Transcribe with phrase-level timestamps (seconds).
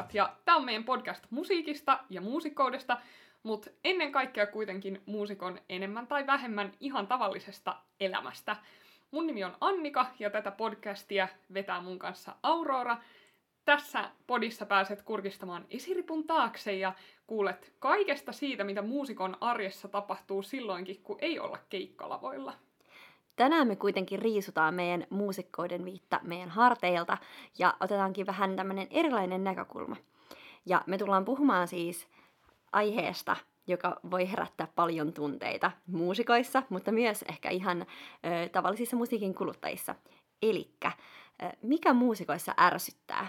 [0.00, 3.00] Hulivilit ja tämä on meidän podcast musiikista ja muusikkoudesta,
[3.42, 8.56] mutta ennen kaikkea kuitenkin muusikon enemmän tai vähemmän ihan tavallisesta elämästä.
[9.10, 12.96] Mun nimi on Annika ja tätä podcastia vetää mun kanssa Aurora.
[13.64, 16.92] Tässä podissa pääset kurkistamaan esiripun taakse ja
[17.26, 22.54] kuulet kaikesta siitä, mitä muusikon arjessa tapahtuu silloinkin, kun ei olla keikkalavoilla.
[23.36, 27.18] Tänään me kuitenkin riisutaan meidän muusikkoiden viitta meidän harteilta
[27.58, 29.96] ja otetaankin vähän tämmöinen erilainen näkökulma.
[30.66, 32.08] Ja me tullaan puhumaan siis
[32.72, 39.94] aiheesta, joka voi herättää paljon tunteita muusikoissa, mutta myös ehkä ihan ö, tavallisissa musiikin kuluttajissa.
[40.42, 40.92] Elikkä,
[41.42, 43.28] ö, mikä muusikoissa ärsyttää?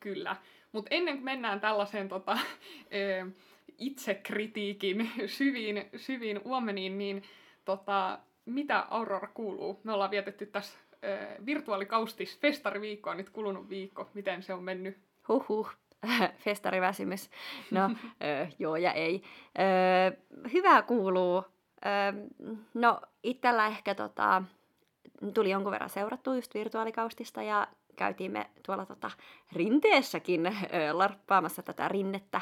[0.00, 0.36] Kyllä,
[0.72, 2.38] mutta ennen kuin mennään tällaiseen tota,
[3.22, 3.30] ö,
[3.78, 7.22] itsekritiikin syviin, syviin uomeniin, niin
[7.64, 9.80] tota, mitä Aurora kuuluu?
[9.84, 14.10] Me ollaan vietetty tässä äh, virtuaalikaustis festariviikkoa nyt kulunut viikko.
[14.14, 14.98] Miten se on mennyt?
[15.28, 15.70] Huhhuh,
[16.44, 17.30] festariväsymys.
[17.70, 17.90] No,
[18.58, 19.22] joo ja ei.
[20.52, 21.44] Hyvää kuuluu.
[22.74, 24.42] No, itsellä ehkä tota,
[25.34, 29.10] tuli jonkun verran seurattua just virtuaalikaustista ja käytiin me tuolla tota,
[29.52, 30.54] rinteessäkin äh,
[30.92, 32.40] larppaamassa tätä rinnettä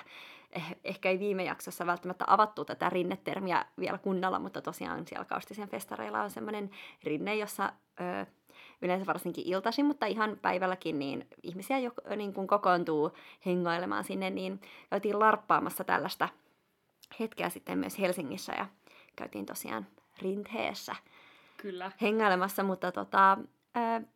[0.52, 5.68] Eh, ehkä ei viime jaksossa välttämättä avattu tätä rinnetermiä vielä kunnolla, mutta tosiaan siellä Kaustisen
[5.68, 6.70] festareilla on semmoinen
[7.04, 8.26] rinne, jossa ö,
[8.82, 13.12] yleensä varsinkin iltaisin, mutta ihan päivälläkin, niin ihmisiä jo, niin kun kokoontuu
[13.46, 16.28] hengailemaan sinne, niin käytiin larppaamassa tällaista
[17.20, 18.66] hetkeä sitten myös Helsingissä ja
[19.16, 19.86] käytiin tosiaan
[20.22, 20.96] rinteessä
[21.56, 21.92] Kyllä.
[22.02, 23.38] hengailemassa, mutta tota,
[23.76, 24.06] ö,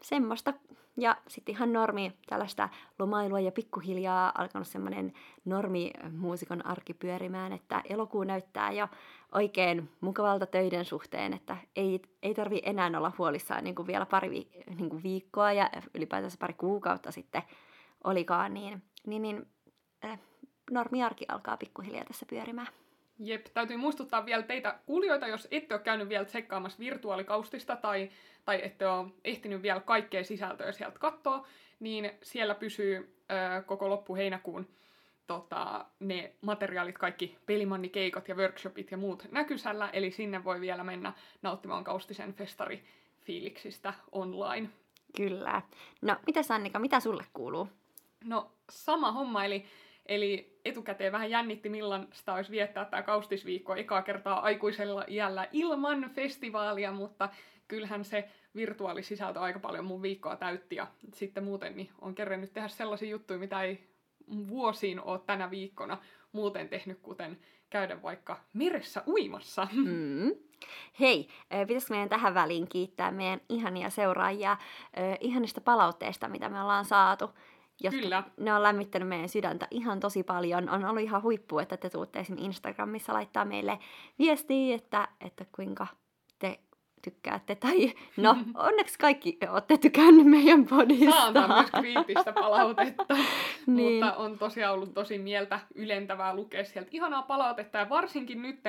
[0.00, 0.52] semmoista
[0.96, 5.12] ja sitten ihan normi tällaista lomailua ja pikkuhiljaa alkanut semmoinen
[5.44, 8.88] normi muusikon arki pyörimään, että elokuu näyttää jo
[9.32, 14.30] oikein mukavalta töiden suhteen, että ei, ei tarvi enää olla huolissaan niin kuin vielä pari
[14.30, 14.48] vi,
[14.78, 17.42] niin kuin viikkoa ja ylipäätänsä pari kuukautta sitten
[18.04, 19.46] olikaan, niin, niin, niin
[20.04, 20.20] äh,
[20.70, 22.68] normiarki alkaa pikkuhiljaa tässä pyörimään.
[23.18, 28.10] Jep, täytyy muistuttaa vielä teitä kuulijoita, jos ette ole käynyt vielä tsekkaamassa virtuaalikaustista tai,
[28.44, 31.46] tai ette ole ehtinyt vielä kaikkea sisältöä sieltä katsoa,
[31.80, 34.68] niin siellä pysyy ö, koko loppu heinäkuun
[35.26, 41.12] tota, ne materiaalit, kaikki pelimannikeikot ja workshopit ja muut näkysällä, eli sinne voi vielä mennä
[41.42, 44.68] nauttimaan Kaustisen festarifiiliksistä online.
[45.16, 45.62] Kyllä.
[46.02, 47.68] No, mitä Sannika, mitä sulle kuuluu?
[48.24, 49.64] No, sama homma, eli
[50.08, 56.92] Eli etukäteen vähän jännitti, millaista olisi viettää tämä kaustisviikko ekaa kertaa aikuisella iällä ilman festivaalia,
[56.92, 57.28] mutta
[57.68, 62.68] kyllähän se virtuaalisisältö aika paljon mun viikkoa täytti ja sitten muuten niin on kerännyt tehdä
[62.68, 63.88] sellaisia juttuja, mitä ei
[64.48, 65.98] vuosiin ole tänä viikkona
[66.32, 67.38] muuten tehnyt, kuten
[67.70, 69.68] käydä vaikka meressä uimassa.
[69.72, 70.34] Mm.
[71.00, 71.28] Hei,
[71.66, 74.58] pitäisikö meidän tähän väliin kiittää meidän ihania seuraajia äh,
[75.20, 77.30] ihanista palautteista, mitä me ollaan saatu
[77.80, 78.22] jotka Kyllä.
[78.36, 80.68] ne on lämmittänyt meidän sydäntä ihan tosi paljon.
[80.68, 83.78] On ollut ihan huippu, että te tuutte esimerkiksi Instagramissa laittaa meille
[84.18, 85.86] viestiä, että, että kuinka
[86.38, 86.60] te
[87.02, 87.54] tykkäätte.
[87.54, 88.36] Tai no,
[88.68, 91.10] onneksi kaikki olette tykännyt meidän podista.
[91.10, 93.14] Saadaan myös kriittistä palautetta.
[93.66, 94.04] niin.
[94.04, 97.78] Mutta on tosiaan ollut tosi mieltä ylentävää lukea sieltä ihanaa palautetta.
[97.78, 98.60] Ja varsinkin nyt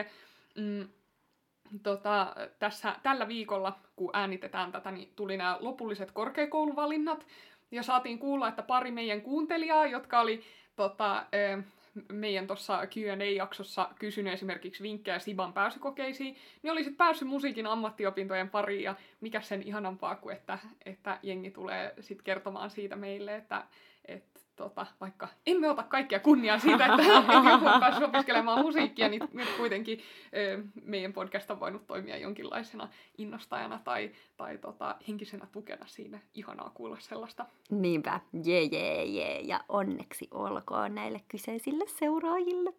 [0.57, 0.87] mm,
[1.83, 7.27] tota, tässä, tällä viikolla, kun äänitetään tätä, niin tuli nämä lopulliset korkeakouluvalinnat.
[7.71, 10.43] Ja saatiin kuulla, että pari meidän kuuntelijaa, jotka oli
[10.75, 11.25] tota,
[12.11, 18.95] meidän tuossa Q&A-jaksossa kysynyt esimerkiksi vinkkejä Siban pääsykokeisiin, niin olisit päässyt musiikin ammattiopintojen pariin, ja
[19.21, 23.63] mikä sen ihanampaa kuin, että, että jengi tulee sitten kertomaan siitä meille, että,
[24.05, 29.09] että tota, vaikka emme ota kaikkia kunniaa siitä, että, että joku on päässyt opiskelemaan musiikkia,
[29.09, 29.99] niin nyt kuitenkin
[30.35, 36.19] ö, meidän podcast on voinut toimia jonkinlaisena innostajana tai, tai tota, henkisenä tukena siinä.
[36.33, 37.45] Ihanaa kuulla sellaista.
[37.69, 42.73] Niinpä, jee jee jee, ja onneksi olkoon näille kyseisille seuraajille.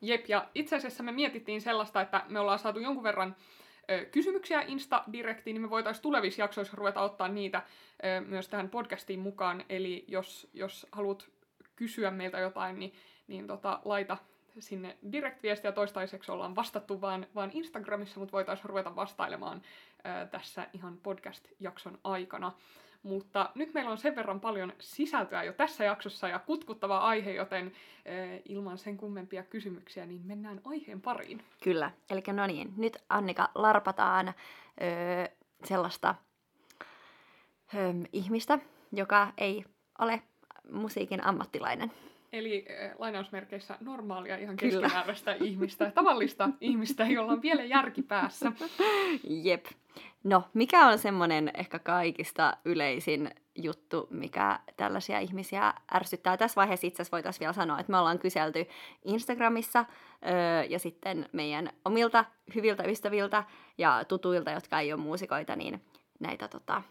[0.00, 3.36] Jep, ja itse asiassa me mietittiin sellaista, että me ollaan saatu jonkun verran
[4.10, 7.62] kysymyksiä Insta-direktiin, niin me voitaisiin tulevissa jaksoissa ruveta ottaa niitä
[8.26, 9.64] myös tähän podcastiin mukaan.
[9.68, 11.28] Eli jos, jos haluat
[11.76, 12.94] kysyä meiltä jotain, niin,
[13.26, 14.16] niin tota, laita
[14.58, 15.72] sinne direct-viestiä.
[15.72, 19.62] Toistaiseksi ollaan vastattu vaan, vaan Instagramissa, mutta voitaisiin ruveta vastailemaan
[20.30, 22.52] tässä ihan podcast-jakson aikana.
[23.02, 27.72] Mutta nyt meillä on sen verran paljon sisältöä jo tässä jaksossa ja kutkuttava aihe, joten
[28.04, 31.42] eh, ilman sen kummempia kysymyksiä, niin mennään aiheen pariin.
[31.62, 34.32] Kyllä, eli no niin, nyt Annika larpataan ö,
[35.64, 36.14] sellaista
[37.74, 37.78] ö,
[38.12, 38.58] ihmistä,
[38.92, 39.64] joka ei
[39.98, 40.22] ole
[40.70, 41.92] musiikin ammattilainen.
[42.32, 48.52] Eli äh, lainausmerkeissä normaalia, ihan keskimääräistä ihmistä, tavallista ihmistä, jolla on vielä järki päässä.
[49.44, 49.66] Jep.
[50.24, 56.36] No, mikä on semmoinen ehkä kaikista yleisin juttu, mikä tällaisia ihmisiä ärsyttää.
[56.36, 58.66] Tässä vaiheessa itse asiassa voitaisiin vielä sanoa, että me ollaan kyselty
[59.04, 59.84] Instagramissa
[60.26, 62.24] öö, ja sitten meidän omilta
[62.54, 63.44] hyviltä ystäviltä
[63.78, 65.80] ja tutuilta, jotka ei ole muusikoita, niin
[66.20, 66.82] näitä tota,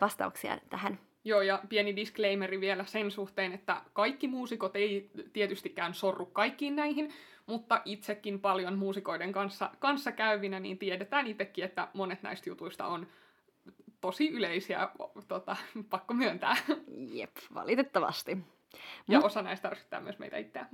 [0.00, 0.98] vastauksia tähän.
[1.24, 7.12] Joo, ja pieni disclaimeri vielä sen suhteen, että kaikki muusikot ei tietystikään sorru kaikkiin näihin,
[7.50, 13.06] mutta itsekin paljon muusikoiden kanssa, kanssa käyvinä, niin tiedetään itsekin, että monet näistä jutuista on
[14.00, 14.88] tosi yleisiä,
[15.28, 15.56] tota,
[15.90, 16.56] pakko myöntää.
[17.12, 18.38] Jep, valitettavasti.
[19.08, 19.26] Ja Mut...
[19.26, 20.66] osa näistä ärsyttää myös meitä itseä.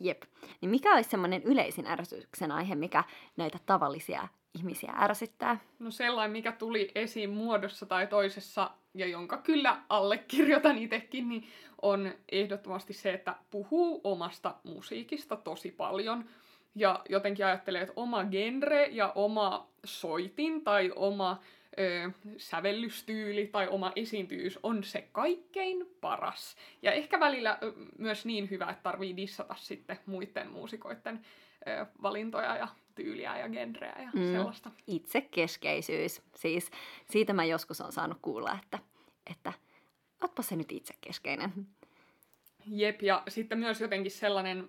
[0.00, 0.22] Jep.
[0.60, 3.04] Niin mikä olisi semmoinen yleisin ärsytyksen aihe, mikä
[3.36, 5.58] näitä tavallisia ihmisiä ärsyttää?
[5.78, 11.48] No sellainen, mikä tuli esiin muodossa tai toisessa, ja jonka kyllä allekirjoitan itsekin, niin
[11.82, 16.24] on ehdottomasti se, että puhuu omasta musiikista tosi paljon.
[16.74, 21.42] Ja jotenkin ajattelee, että oma genre ja oma soitin tai oma
[21.78, 26.56] ö, sävellystyyli tai oma esiintyvyys on se kaikkein paras.
[26.82, 31.24] Ja ehkä välillä ö, myös niin hyvä, että tarvii dissata sitten muiden muusikoiden
[31.68, 34.32] ö, valintoja ja tyyliä ja genreä ja mm.
[34.32, 34.70] sellaista.
[34.86, 36.22] Itsekeskeisyys.
[36.34, 36.70] Siis
[37.10, 38.78] siitä mä joskus on saanut kuulla, että,
[39.30, 39.52] että
[40.22, 41.52] ootpa se nyt itsekeskeinen.
[42.66, 44.68] Jep, ja sitten myös jotenkin sellainen,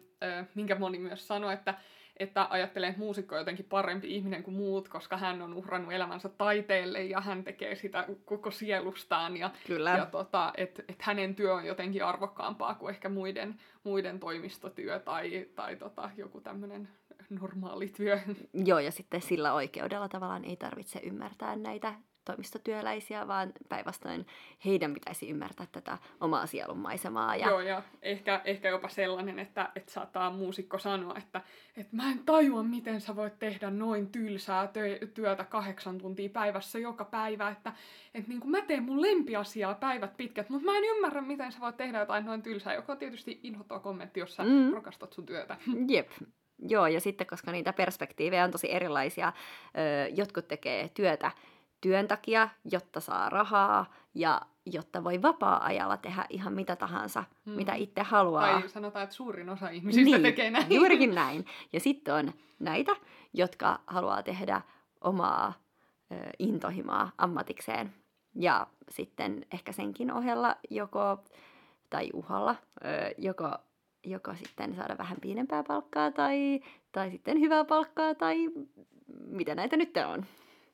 [0.55, 1.73] minkä moni myös sanoi, että
[2.19, 6.29] että ajattelee, että muusikko on jotenkin parempi ihminen kuin muut, koska hän on uhrannut elämänsä
[6.29, 9.37] taiteelle ja hän tekee sitä koko sielustaan.
[9.37, 9.89] Ja, Kyllä.
[9.89, 15.47] ja tota, että et hänen työ on jotenkin arvokkaampaa kuin ehkä muiden, muiden toimistotyö tai,
[15.55, 16.89] tai tota, joku tämmöinen
[17.29, 18.19] normaali työ.
[18.53, 21.93] Joo, ja sitten sillä oikeudella tavallaan ei tarvitse ymmärtää näitä
[22.27, 24.25] toimistotyöläisiä, vaan päinvastoin
[24.65, 27.35] heidän pitäisi ymmärtää tätä omaa sielunmaisemaa.
[27.35, 27.47] Ja...
[27.47, 31.41] Joo, ja ehkä, ehkä jopa sellainen, että, että saattaa muusikko sanoa, että,
[31.77, 34.69] että mä en tajua, miten sä voit tehdä noin tylsää
[35.13, 37.73] työtä kahdeksan tuntia päivässä joka päivä, että,
[38.13, 41.59] että niin kuin mä teen mun lempiasiaa päivät pitkät, mutta mä en ymmärrä, miten sä
[41.59, 44.73] voit tehdä jotain noin tylsää, joka on tietysti inhottava kommentti, jos sä mm.
[44.73, 45.57] rakastat sun työtä.
[45.93, 46.09] Jep,
[46.59, 49.33] Joo, ja sitten koska niitä perspektiivejä on tosi erilaisia,
[50.15, 51.31] jotkut tekee työtä
[51.81, 57.53] työn takia, jotta saa rahaa ja jotta voi vapaa-ajalla tehdä ihan mitä tahansa, hmm.
[57.55, 58.59] mitä itse haluaa.
[58.59, 60.73] Tai sanotaan, että suurin osa ihmisistä niin, tekee näin.
[60.73, 61.45] Juurikin näin.
[61.73, 62.95] Ja sitten on näitä,
[63.33, 64.61] jotka haluaa tehdä
[65.01, 65.53] omaa
[66.11, 67.93] ö, intohimaa ammatikseen.
[68.35, 71.23] Ja sitten ehkä senkin ohella joko,
[71.89, 73.51] tai uhalla, ö, joko,
[74.03, 76.59] joko sitten saada vähän pienempää palkkaa tai,
[76.91, 78.49] tai sitten hyvää palkkaa tai
[79.27, 80.25] mitä näitä nyt on.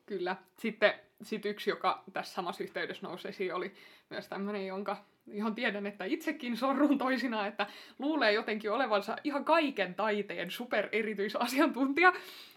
[0.05, 0.35] Kyllä.
[0.57, 3.73] Sitten sit yksi, joka tässä samassa yhteydessä nousi esiin, oli
[4.09, 4.97] myös tämmöinen, jonka,
[5.27, 7.67] johon tiedän, että itsekin sorrun toisinaan, että
[7.99, 12.13] luulee jotenkin olevansa ihan kaiken taiteen supererityisasiantuntija.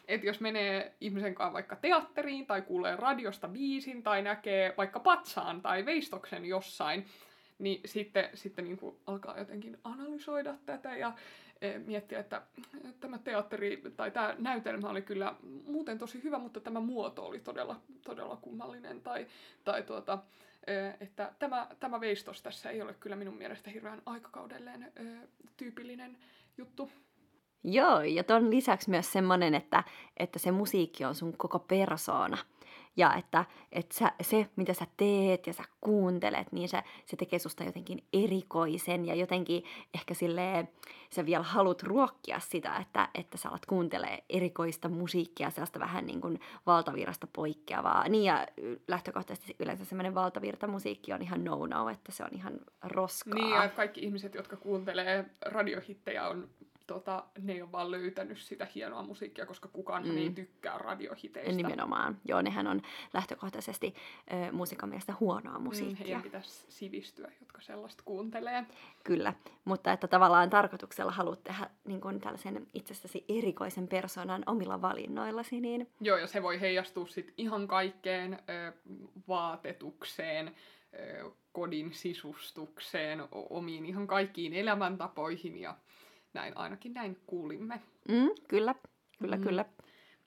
[0.09, 5.63] Että jos menee ihmisen kanssa vaikka teatteriin tai kuulee radiosta biisin tai näkee vaikka patsaan
[5.63, 7.07] tai veistoksen jossain,
[7.59, 11.13] niin sitten, sitten niin kuin alkaa jotenkin analysoida tätä ja
[11.87, 12.43] miettiä, että
[13.01, 15.35] tämä teatteri tai tämä näytelmä oli kyllä
[15.67, 19.01] muuten tosi hyvä, mutta tämä muoto oli todella, todella kummallinen.
[19.01, 19.27] Tai,
[19.65, 20.19] tai tuota,
[21.01, 24.93] että tämä, tämä veistos tässä ei ole kyllä minun mielestä hirveän aikakaudelleen
[25.57, 26.19] tyypillinen
[26.59, 26.91] juttu.
[27.65, 29.85] Joo, ja ton lisäksi myös semmoinen, että,
[30.17, 32.39] että se musiikki on sun koko persoona
[32.97, 37.39] ja että, että sä, se, mitä sä teet ja sä kuuntelet, niin se, se tekee
[37.39, 40.69] susta jotenkin erikoisen ja jotenkin ehkä silleen,
[41.11, 46.21] sä vielä haluat ruokkia sitä, että, että sä alat kuuntelee erikoista musiikkia, sellaista vähän niin
[46.21, 48.09] kuin valtavirrasta poikkeavaa.
[48.09, 48.47] Niin ja
[48.89, 53.35] lähtökohtaisesti yleensä semmoinen valtavirta musiikki on ihan no-no, että se on ihan roskaa.
[53.35, 56.49] Niin ja kaikki ihmiset, jotka kuuntelee radiohittejä on
[56.87, 60.17] tota, ne ei ole vaan löytänyt sitä hienoa musiikkia, koska kukaan mm.
[60.17, 61.53] ei tykkää radiohiteistä.
[61.53, 62.21] Nimenomaan.
[62.25, 62.83] Joo, nehän on
[63.15, 63.95] lähtökohtaisesti
[64.33, 65.97] äh, musiikan mielestä huonoa mm, musiikkia.
[65.97, 68.65] Mm, heidän pitäisi sivistyä, jotka sellaista kuuntelee.
[69.05, 75.61] Kyllä, mutta että tavallaan tarkoituksella haluat tehdä niin kuin tällaisen itsestäsi erikoisen persoonan omilla valinnoillasi.
[75.61, 75.89] Niin...
[76.01, 78.73] Joo, ja se voi heijastua sitten ihan kaikkeen ö,
[79.29, 80.55] vaatetukseen,
[80.95, 85.77] ö, kodin sisustukseen, omiin ihan kaikkiin elämäntapoihin ja
[86.37, 87.81] näin ainakin näin kuulimme.
[88.09, 88.75] Mm, kyllä,
[89.19, 89.43] kyllä, mm.
[89.43, 89.65] kyllä.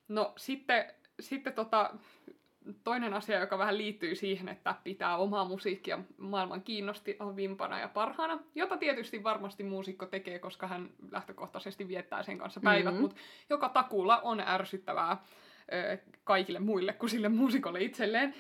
[0.08, 0.86] No sitten,
[1.20, 1.94] sitten tota,
[2.84, 6.64] toinen asia, joka vähän liittyy siihen, että pitää omaa musiikkia maailman
[7.36, 12.86] vimpana ja parhaana, jota tietysti varmasti muusikko tekee, koska hän lähtökohtaisesti viettää sen kanssa päivät,
[12.86, 13.02] mm-hmm.
[13.02, 13.18] mutta
[13.50, 15.18] joka takuulla on ärsyttävää
[15.74, 18.34] ö, kaikille muille kuin sille muusikolle itselleen,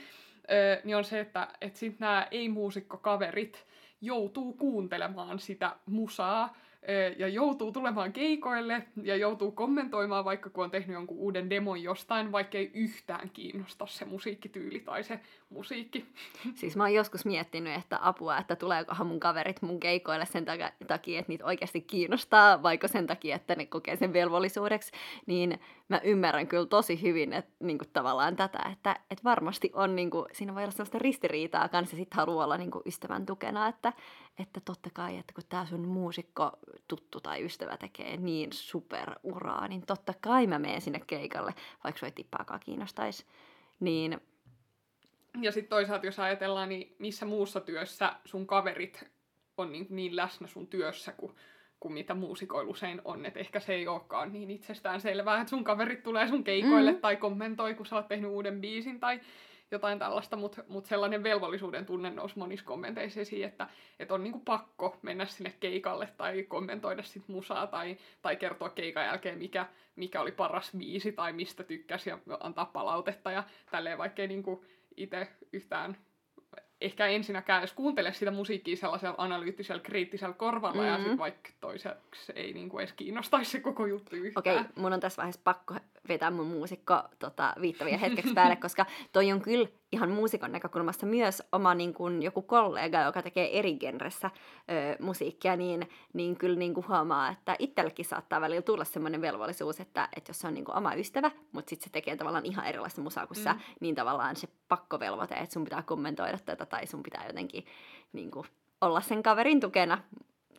[0.52, 3.66] ö, niin on se, että et sitten nämä ei-muusikkokaverit
[4.02, 6.56] joutuu kuuntelemaan sitä musaa
[7.18, 12.32] ja joutuu tulemaan keikoille ja joutuu kommentoimaan vaikka kun on tehnyt jonkun uuden demon jostain,
[12.32, 15.20] vaikka ei yhtään kiinnosta se musiikkityyli tai se
[15.50, 16.06] musiikki.
[16.56, 20.72] Siis mä oon joskus miettinyt, että apua, että tuleekohan mun kaverit mun keikoille sen takia,
[20.80, 24.92] että niitä oikeasti kiinnostaa, vaikka sen takia, että ne kokee sen velvollisuudeksi,
[25.26, 29.96] niin mä ymmärrän kyllä tosi hyvin että, niin kuin tavallaan tätä, että, että varmasti on,
[29.96, 33.68] niin kuin, siinä voi olla sellaista ristiriitaa kanssa, sit haluaa olla niin kuin ystävän tukena,
[33.68, 33.94] että,
[34.40, 36.52] että totta kai, että kun tää sun muusikko
[36.88, 41.54] tuttu tai ystävä tekee niin superuraa, niin totta kai mä menen sinne keikalle,
[41.84, 43.26] vaikka sua ei tippaakaan kiinnostaisi.
[43.80, 44.22] Niin...
[45.42, 49.04] Ja sitten toisaalta, jos ajatellaan, niin missä muussa työssä sun kaverit
[49.58, 51.36] on niin, niin läsnä sun työssä kuin
[51.80, 53.26] kuin mitä muusikoilla usein on.
[53.26, 57.00] Että ehkä se ei olekaan niin itsestään selvää, että sun kaverit tulee sun keikoille mm.
[57.00, 59.20] tai kommentoi, kun sä oot tehnyt uuden biisin tai
[59.72, 63.68] jotain tällaista, mutta mut sellainen velvollisuuden tunne nousi monissa kommenteissa esiin, että,
[64.00, 69.06] että on niinku pakko mennä sinne keikalle tai kommentoida sit musaa tai, tai kertoa keikan
[69.06, 74.28] jälkeen, mikä, mikä oli paras biisi tai mistä tykkäsi ja antaa palautetta ja tälleen, vaikkei
[74.28, 74.66] niinku
[74.98, 75.98] itse yhtään
[76.82, 80.92] ehkä ensinnäkään edes kuuntele sitä musiikkia sellaisella analyyttisellä, kriittisellä korvalla, mm-hmm.
[80.92, 84.42] ja sitten vaikka toiseksi ei niinku edes kiinnostaisi se koko juttu yhtään.
[84.42, 85.76] Okei, okay, mun on tässä vaiheessa pakko
[86.10, 91.44] vetää mun muusikko tota, viittavia hetkeksi päälle, koska toi on kyllä ihan muusikon näkökulmasta myös
[91.52, 96.74] oma niin kuin, joku kollega, joka tekee eri genressä ö, musiikkia, niin, niin kyllä niin
[96.74, 100.66] kuin huomaa, että itsellekin saattaa välillä tulla semmoinen velvollisuus, että, että jos se on niin
[100.66, 103.44] kuin oma ystävä, mutta sitten se tekee tavallaan ihan erilaista musaa kuin mm.
[103.44, 107.66] sä, niin tavallaan se pakkovelvoite, että sun pitää kommentoida tätä tai sun pitää jotenkin
[108.14, 108.46] niin kuin,
[108.82, 109.98] olla sen kaverin tukena,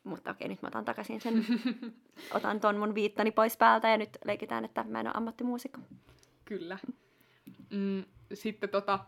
[0.05, 1.47] mutta okei, nyt mä otan takaisin sen,
[2.37, 5.81] otan ton mun viittani pois päältä ja nyt leikitään, että mä en ole ammattimuusikko.
[6.45, 6.79] Kyllä.
[7.71, 8.05] Mm,
[8.35, 8.99] sitten tota,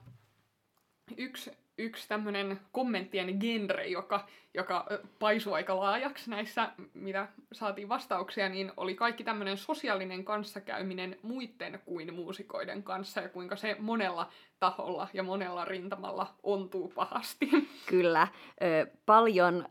[1.17, 4.87] yksi, yksi tämmöinen kommenttien genre, joka, joka
[5.19, 12.15] paisui aika laajaksi näissä, mitä saatiin vastauksia, niin oli kaikki tämmöinen sosiaalinen kanssakäyminen muiden kuin
[12.15, 14.31] muusikoiden kanssa ja kuinka se monella
[14.61, 17.51] taholla ja monella rintamalla ontuu pahasti.
[17.87, 18.29] Kyllä,
[18.63, 19.67] ö, paljon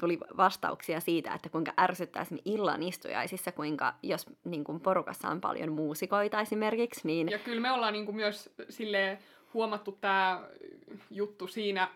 [0.00, 5.72] tuli vastauksia siitä, että kuinka ärsyttää illan istujaisissa, kuinka jos niin kuin porukassa on paljon
[5.72, 7.00] muusikoita esimerkiksi.
[7.04, 7.28] Niin...
[7.28, 9.18] Ja kyllä me ollaan niin kuin myös silleen
[9.54, 10.42] huomattu tämä
[11.10, 11.88] juttu siinä,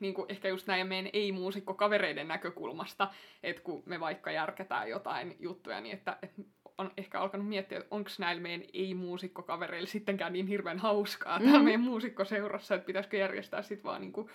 [0.00, 3.08] niin kuin ehkä just näin meidän ei-muusikko-kavereiden näkökulmasta,
[3.42, 6.42] että kun me vaikka järkätään jotain juttuja, niin että, että
[6.78, 11.44] on ehkä alkanut miettiä, että onko näillä meidän ei-muusikkokavereilla sittenkään niin hirveän hauskaa mm.
[11.44, 14.30] täällä meidän muusikkoseurassa, että pitäisikö järjestää sitten vaan niinku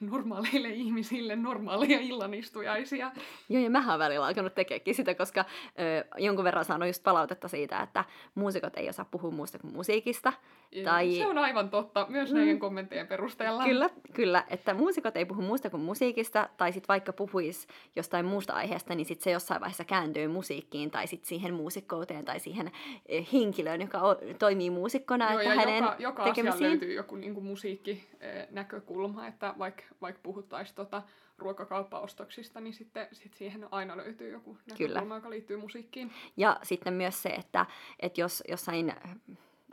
[0.00, 3.12] normaaleille ihmisille normaaleja illanistujaisia.
[3.48, 5.44] Joo, ja mähän välillä alkanut tekeekin sitä, koska
[5.78, 10.32] ö, jonkun verran saanut just palautetta siitä, että muusikot ei osaa puhua muusta kuin musiikista.
[10.84, 11.12] Tai...
[11.12, 12.36] Se on aivan totta, myös mm.
[12.36, 13.64] näiden kommenttien perusteella.
[13.64, 18.52] Kyllä, kyllä, että muusikot ei puhu muusta kuin musiikista, tai sitten vaikka puhuisi jostain muusta
[18.52, 22.70] aiheesta, niin sitten se jossain vaiheessa kääntyy musiikkiin, tai sitten siihen muusikkouteen, tai siihen
[23.32, 24.00] henkilöön, joka
[24.38, 26.70] toimii muusikkona, Joo, että hänen joka, joka tekemisiin...
[26.70, 28.08] löytyy joku niin kuin musiikki
[28.50, 31.02] näkökulma, että vaikka vaik puhuttaisiin tota
[31.38, 35.14] ruokakauppaostoksista, niin sitten sit siihen aina löytyy joku näkökulma, Kyllä.
[35.14, 36.12] joka liittyy musiikkiin.
[36.36, 37.66] Ja sitten myös se, että,
[38.00, 38.94] että jos jossain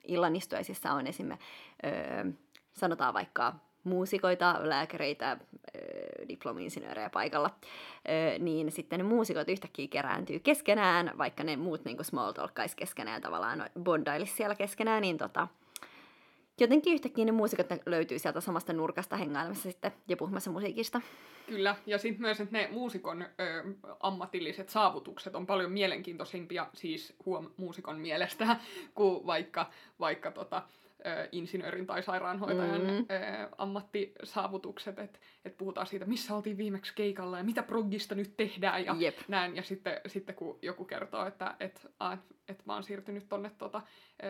[0.04, 1.48] illanistujaisissa on esimerkiksi,
[1.86, 2.32] öö,
[2.74, 5.38] sanotaan vaikka muusikoita, lääkäreitä,
[6.30, 7.50] diplomi-insinöörejä paikalla,
[8.40, 13.70] niin sitten ne muusikot yhtäkkiä kerääntyy keskenään, vaikka ne muut niin small talkkaisi keskenään tavallaan
[13.80, 15.48] bondailisi siellä keskenään, niin tota,
[16.60, 21.02] jotenkin yhtäkkiä ne muusikot löytyy sieltä samasta nurkasta hengailemassa sitten ja puhumassa musiikista.
[21.48, 23.28] Kyllä, ja sitten myös, että ne muusikon ö,
[24.00, 28.58] ammatilliset saavutukset on paljon mielenkiintoisimpia, siis huom muusikon mielestä,
[28.96, 30.64] kuin vaikka, vaikka tota,
[31.32, 33.06] insinöörin tai sairaanhoitajan mm.
[33.58, 35.00] ammattisaavutukset,
[35.46, 39.18] että et puhutaan siitä, missä oltiin viimeksi keikalla ja mitä proggista nyt tehdään ja Jep.
[39.28, 39.56] näin.
[39.56, 41.88] Ja sitten, sitten kun joku kertoo, että et,
[42.48, 43.82] et mä oon siirtynyt tonne tota,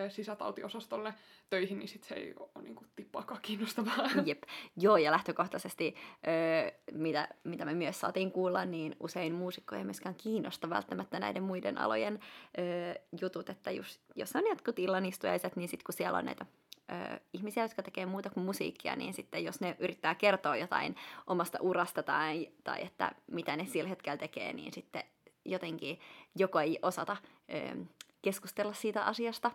[0.09, 1.13] sisätautiosastolle
[1.49, 4.09] töihin, niin sitten se ei ole niin kuin, tippaakaan kiinnostavaa.
[4.25, 4.43] Jep.
[4.77, 5.95] Joo, ja lähtökohtaisesti,
[6.91, 11.77] mitä, mitä me myös saatiin kuulla, niin usein muusikkoja ei myöskään kiinnosta välttämättä näiden muiden
[11.77, 12.19] alojen
[13.21, 16.45] jutut, että just, jos on jotkut illanistujaiset, niin sitten kun siellä on näitä
[16.93, 20.95] ö, ihmisiä, jotka tekee muuta kuin musiikkia, niin sitten jos ne yrittää kertoa jotain
[21.27, 25.03] omasta urasta tai, tai että mitä ne sillä hetkellä tekee, niin sitten
[25.45, 25.99] jotenkin
[26.35, 27.17] joko ei osata
[27.53, 27.85] ö,
[28.21, 29.51] keskustella siitä asiasta,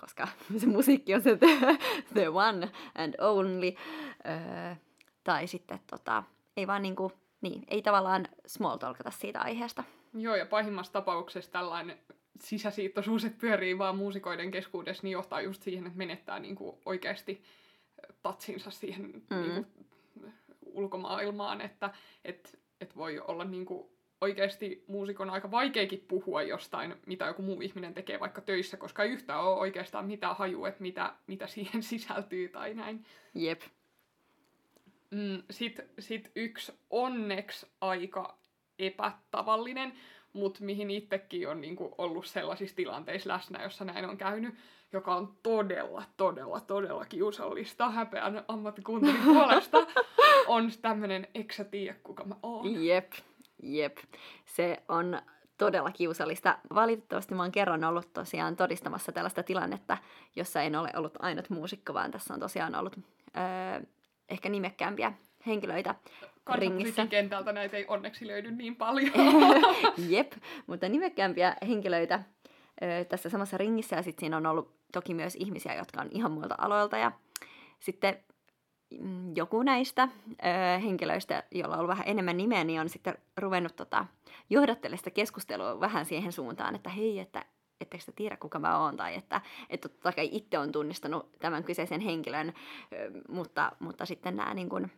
[0.00, 0.28] koska
[0.60, 1.78] se musiikki on se the,
[2.14, 4.76] the one and only, ö,
[5.24, 6.22] tai sitten tota,
[6.56, 9.84] ei vaan niinku, niin, ei tavallaan small talkata siitä aiheesta.
[10.14, 11.98] Joo, ja pahimmassa tapauksessa tällainen
[12.40, 17.42] sisäsiittoisuus, että pyörii vaan muusikoiden keskuudessa, niin johtaa just siihen, että menettää niin kuin oikeasti
[18.22, 19.36] tatsinsa siihen mm.
[19.36, 19.66] niin kuin
[20.62, 21.90] ulkomaailmaan, että
[22.24, 23.88] et, et voi olla niin kuin
[24.20, 29.10] oikeasti muusikon aika vaikeakin puhua jostain, mitä joku muu ihminen tekee vaikka töissä, koska ei
[29.10, 33.04] yhtään ole oikeastaan mitään hajua, että mitä, mitä siihen sisältyy tai näin.
[33.34, 33.62] Jep.
[35.10, 38.38] Mm, Sitten sit yksi onneksi aika
[38.78, 39.92] epätavallinen,
[40.32, 44.54] mutta mihin itsekin on niinku ollut sellaisissa tilanteissa läsnä, jossa näin on käynyt,
[44.92, 49.86] joka on todella, todella, todella kiusallista häpeän ammattikuuntelin puolesta,
[50.46, 52.84] on tämmöinen, eikö sä tiedä, kuka mä oon?
[52.84, 53.12] Jep,
[53.62, 53.98] jep.
[54.44, 55.22] Se on
[55.58, 56.58] todella kiusallista.
[56.74, 59.98] Valitettavasti mä oon kerran ollut tosiaan todistamassa tällaista tilannetta,
[60.36, 63.86] jossa en ole ollut ainut muusikko, vaan tässä on tosiaan ollut öö,
[64.28, 65.12] ehkä nimekkäämpiä
[65.46, 65.94] henkilöitä
[66.54, 67.06] ringissä.
[67.06, 69.12] kentältä näitä ei onneksi löydy niin paljon.
[70.08, 70.32] Jep,
[70.66, 72.22] mutta nimekkäämpiä henkilöitä
[72.82, 76.32] ö, tässä samassa ringissä ja sitten siinä on ollut toki myös ihmisiä, jotka on ihan
[76.32, 77.12] muilta aloilta ja
[77.80, 78.16] sitten
[79.00, 83.76] mm, joku näistä ö, henkilöistä, jolla on ollut vähän enemmän nimeä, niin on sitten ruvennut
[83.76, 84.06] tota,
[84.50, 87.44] johdattelemaan sitä keskustelua vähän siihen suuntaan, että hei, että
[87.80, 91.64] etteikö te tiedä, kuka mä oon, tai että, että totta kai itse on tunnistanut tämän
[91.64, 92.52] kyseisen henkilön,
[93.28, 94.90] mutta, mutta sitten nämä niin kuin,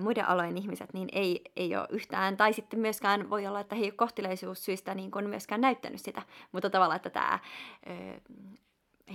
[0.00, 3.80] muiden alojen ihmiset niin ei, ei ole yhtään, tai sitten myöskään voi olla, että he
[3.80, 7.38] ei ole kohteleisuussyistä niin kuin myöskään näyttänyt sitä, mutta tavallaan, että tämä
[7.86, 8.20] ö,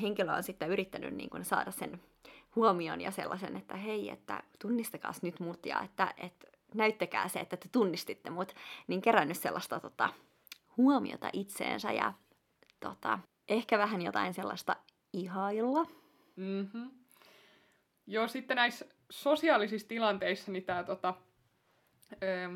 [0.02, 2.02] henkilö on sitten yrittänyt niin kuin saada sen
[2.56, 7.58] huomion ja sellaisen, että hei, että tunnistakaa nyt mut ja että, että näyttäkää se, että
[7.58, 8.54] te tunnistitte mut,
[8.88, 10.10] niin kerännyt sellaista tota,
[10.78, 12.14] huomiota itseensä ja
[12.80, 14.76] tota, ehkä vähän jotain sellaista
[15.14, 15.86] ihailua.
[16.36, 16.92] Mm-hmm.
[18.08, 21.14] Joo, sitten näissä sosiaalisissa tilanteissa niin tämä tota,
[22.24, 22.50] öö,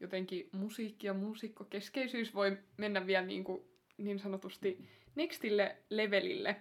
[0.00, 3.62] jotenkin musiikki ja muusikkokeskeisyys voi mennä vielä niin, kuin,
[3.98, 6.56] niin sanotusti nextille levelille.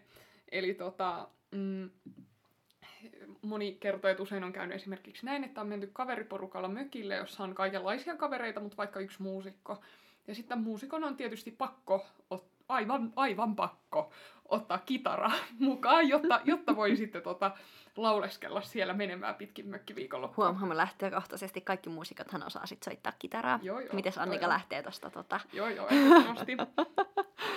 [0.52, 1.90] Eli tota, mm,
[3.42, 7.56] moni kertoo, että usein on käynyt esimerkiksi näin, että on menty kaveriporukalla mökille, jossa on
[7.56, 9.84] kaikenlaisia kavereita, mutta vaikka yksi muusikko.
[10.28, 12.06] Ja sitten muusikon on tietysti pakko,
[12.70, 14.12] aivan, aivan pakko
[14.50, 17.52] ottaa kitara mukaan, jotta, jotta voi sitten tota,
[17.98, 20.46] lauleskella siellä menemään pitkin mökkiviikonloppua.
[20.46, 23.60] Huom, huom, lähtökohtaisesti kaikki muusikothan osaa sit soittaa kitaraa.
[23.62, 25.40] Joo, joo, Mites Annika joo, lähtee tosta tota?
[25.54, 26.58] Joo, joo, ehdottomasti.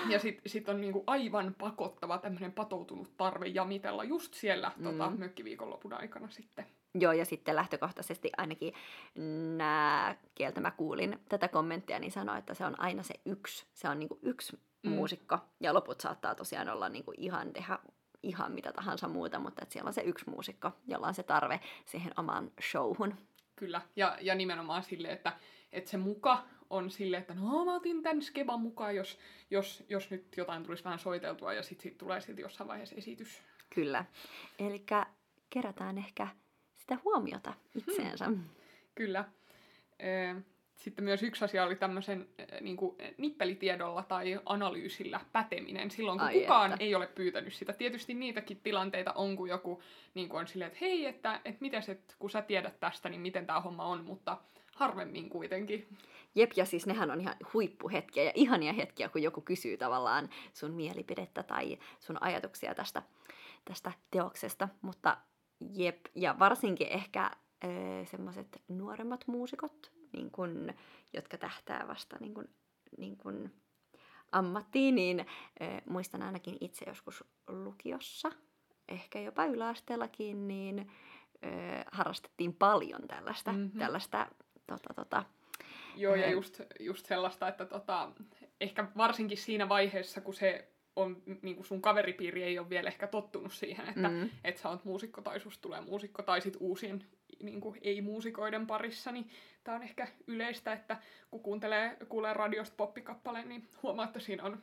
[0.08, 4.84] Ja sitten sit on niinku aivan pakottava tämmöinen patoutunut tarve jamitella just siellä mm.
[4.84, 6.66] tota, mökkiviikonlopun aikana sitten.
[6.94, 8.74] Joo, ja sitten lähtökohtaisesti ainakin
[9.56, 13.66] nää, kieltä mä kuulin tätä kommenttia, niin sanoi, että se on aina se yksi.
[13.74, 14.90] Se on niinku yksi mm.
[14.90, 17.78] muusikko, ja loput saattaa tosiaan olla niinku ihan tehdä
[18.22, 21.60] ihan mitä tahansa muuta, mutta että siellä on se yksi muusikko, jolla on se tarve
[21.84, 23.14] siihen omaan showhun.
[23.56, 25.32] Kyllä, ja, ja nimenomaan sille, että,
[25.72, 29.18] että se muka on sille, että no mä otin tämän skeban mukaan, jos,
[29.50, 33.42] jos, jos nyt jotain tulisi vähän soiteltua, ja sitten sit tulee silti jossain vaiheessa esitys.
[33.74, 34.04] Kyllä.
[34.58, 34.84] Eli
[35.50, 36.28] kerätään ehkä
[36.76, 38.26] sitä huomiota itseensä.
[38.26, 38.44] Hmm.
[38.94, 39.24] Kyllä.
[40.82, 42.28] Sitten myös yksi asia oli tämmöisen
[42.60, 46.84] niin kuin, nippelitiedolla tai analyysillä päteminen silloin, kun Ai kukaan että.
[46.84, 47.72] ei ole pyytänyt sitä.
[47.72, 49.82] Tietysti niitäkin tilanteita on, kun joku
[50.14, 53.20] niin kuin on silleen, että hei, että, että mites, että kun sä tiedät tästä, niin
[53.20, 54.38] miten tämä homma on, mutta
[54.74, 55.88] harvemmin kuitenkin.
[56.34, 60.70] Jep, ja siis nehän on ihan huippuhetkiä ja ihania hetkiä, kun joku kysyy tavallaan sun
[60.70, 63.02] mielipidettä tai sun ajatuksia tästä,
[63.64, 64.68] tästä teoksesta.
[64.82, 65.16] Mutta
[65.74, 67.30] jep, ja varsinkin ehkä
[68.10, 70.72] semmoiset nuoremmat muusikot, niin kun,
[71.12, 72.48] jotka tähtää vasta niin kun,
[72.98, 73.50] niin kun
[74.32, 78.32] ammattiin, niin ö, muistan ainakin itse joskus lukiossa,
[78.88, 80.78] ehkä jopa yläasteellakin, niin
[81.44, 81.48] ö,
[81.92, 83.60] harrastettiin paljon tällaista, Mhm.
[83.60, 83.78] mm-hmm.
[83.78, 84.26] tällaista
[84.66, 85.24] tota, tota,
[85.96, 86.32] Joo, ja Äh.
[86.32, 88.10] just, just sellaista, että tota,
[88.60, 93.06] ehkä varsinkin siinä vaiheessa, kun se on, niin kuin sun kaveripiiri ei ole vielä ehkä
[93.06, 94.30] tottunut siihen, että Mm.
[94.44, 97.04] et sä oot muusikko tai susta tulee muusikko tai sit uusien
[97.42, 99.30] niin kuin ei-muusikoiden parissa, niin
[99.64, 100.96] tää on ehkä yleistä, että
[101.30, 104.62] kun kuuntelee, kuulee radiosta poppikappaleen, niin huomaa, että siinä on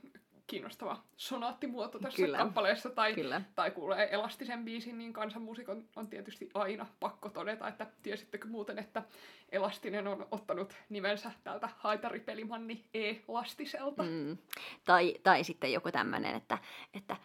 [0.49, 2.37] kiinnostava sonaattimuoto tässä Kyllä.
[2.37, 3.41] kappaleessa, tai, Kyllä.
[3.55, 9.03] tai kuulee elastisen biisin, niin kansanmuusikon on tietysti aina pakko todeta, että tiesittekö muuten, että
[9.51, 14.03] Elastinen on ottanut nimensä tältä haitaripelimanni E-lastiselta.
[14.03, 14.37] Mm.
[14.85, 16.57] Tai, tai sitten joku tämmöinen, että,
[16.93, 17.15] että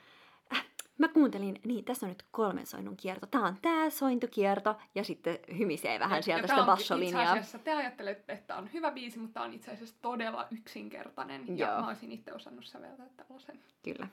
[0.99, 3.27] mä kuuntelin, niin tässä on nyt kolmen soinnun kierto.
[3.27, 7.37] Tää on tää sointukierto ja sitten hymisee vähän sieltä tää sitä bassolinjaa.
[7.37, 11.59] Itse te ajattelette, että on hyvä biisi, mutta on itse asiassa todella yksinkertainen.
[11.59, 11.81] Ja Joo.
[11.81, 13.61] mä olisin itse osannut säveltää tällaisen.
[13.83, 14.09] Kyllä.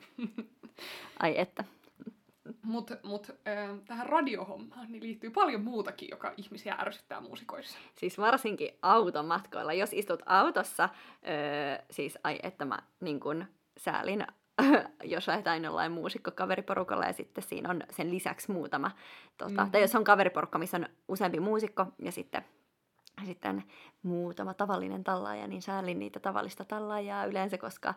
[1.20, 1.64] Ai että.
[2.62, 7.78] Mutta mut, äh, tähän radiohommaan niin liittyy paljon muutakin, joka ihmisiä ärsyttää muusikoissa.
[7.94, 9.72] Siis varsinkin automatkoilla.
[9.72, 10.88] Jos istut autossa,
[11.28, 13.44] öö, siis ai että mä niin kun
[13.78, 14.26] säälin,
[15.04, 18.90] jos lähdetään jollain muusikkokaveriporukalla ja sitten siinä on sen lisäksi muutama,
[19.38, 19.70] tota, Mhm.
[19.70, 22.44] tai jos on kaveriporukka, missä on useampi muusikko ja sitten
[23.26, 23.64] sitten
[24.02, 27.94] muutama tavallinen tallaaja, niin säälin niitä tavallista tallaajaa yleensä, koska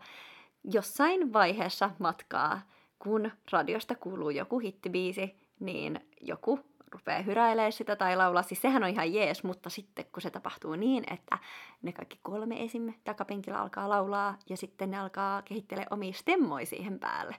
[0.64, 2.60] jossain vaiheessa matkaa,
[2.98, 6.60] kun radiosta kuuluu joku hittibiisi, niin joku
[6.92, 8.42] rupeaa hyräilemään sitä tai laulaa.
[8.42, 11.38] Siis sehän on ihan jees, mutta sitten kun se tapahtuu niin, että
[11.82, 12.94] ne kaikki kolme esim.
[13.04, 17.36] takapenkillä alkaa laulaa ja sitten ne alkaa kehittelemään omia stemmoja siihen päälle,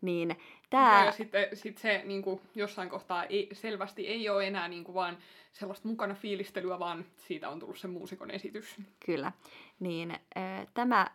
[0.00, 0.36] niin
[0.70, 1.04] tää...
[1.04, 4.94] Ja sitten sit se niin kuin, jossain kohtaa ei, selvästi ei ole enää niin kuin,
[4.94, 5.18] vaan
[5.52, 8.76] sellaista mukana fiilistelyä, vaan siitä on tullut se muusikon esitys.
[9.06, 9.32] Kyllä.
[9.80, 11.06] Niin äh, tämä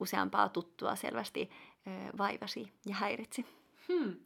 [0.00, 1.50] useampaa tuttua selvästi
[1.88, 3.46] äh, vaivasi ja häiritsi.
[3.88, 4.16] Hmm.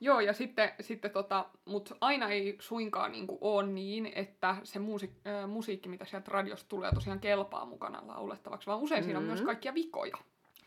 [0.00, 5.28] Joo, ja sitten, sitten tota, mutta aina ei suinkaan niinku ole niin, että se muusik-
[5.28, 9.06] äh, musiikki, mitä sieltä radiosta tulee, tosiaan kelpaa mukana laulettavaksi, vaan usein mm-hmm.
[9.06, 9.46] siinä on myös mm.
[9.46, 10.16] kaikkia vikoja.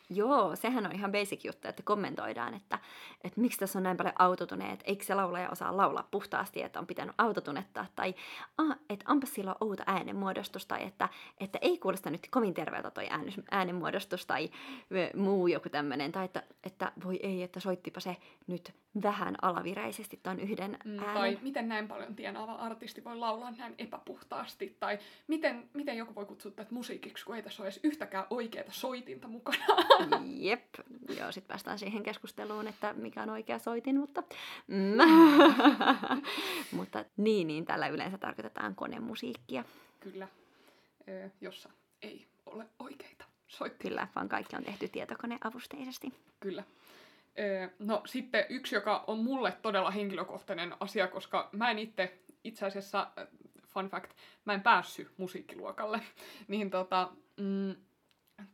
[0.09, 2.79] Joo, sehän on ihan basic juttu, että kommentoidaan, että,
[3.23, 6.87] että miksi tässä on näin paljon autotuneet, eikö se laulaja osaa laulaa puhtaasti, että on
[6.87, 8.15] pitänyt autotunettaa, tai
[8.57, 13.07] ah, että onpa sillä outo äänenmuodostus, tai että, että ei kuulosta nyt kovin terveeltä toi
[13.51, 14.49] äänenmuodostus, tai
[15.15, 18.17] muu joku tämmöinen, tai että, että voi ei, että soittipa se
[18.47, 21.13] nyt vähän alavireisesti tuon yhden mm, äänen.
[21.13, 26.25] Tai miten näin paljon tienaava artisti voi laulaa näin epäpuhtaasti, tai miten, miten joku voi
[26.25, 29.65] kutsua tätä musiikiksi, kun ei tässä ole edes yhtäkään oikeaa soitinta mukana.
[30.25, 30.65] Jep,
[31.17, 34.23] joo, sitten päästään siihen keskusteluun, että mikä on oikea soitin, mutta...
[34.67, 34.97] Mm.
[36.77, 39.63] mutta niin, niin, tällä yleensä tarkoitetaan konemusiikkia.
[39.99, 40.27] Kyllä,
[41.09, 41.69] ö, jossa
[42.01, 43.89] ei ole oikeita soittimia.
[43.89, 46.13] Kyllä, vaan kaikki on tehty tietokoneavusteisesti.
[46.39, 46.63] Kyllä.
[47.79, 53.07] No sitten yksi, joka on mulle todella henkilökohtainen asia, koska mä en itse, itse asiassa,
[53.67, 54.11] fun fact,
[54.45, 56.01] mä en päässyt musiikkiluokalle,
[56.47, 57.75] niin tota, mm,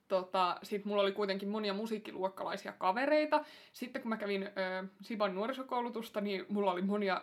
[0.07, 3.45] tota, sit mulla oli kuitenkin monia musiikkiluokkalaisia kavereita.
[3.73, 7.21] Sitten kun mä kävin ö, Siban nuorisokoulutusta, niin mulla oli monia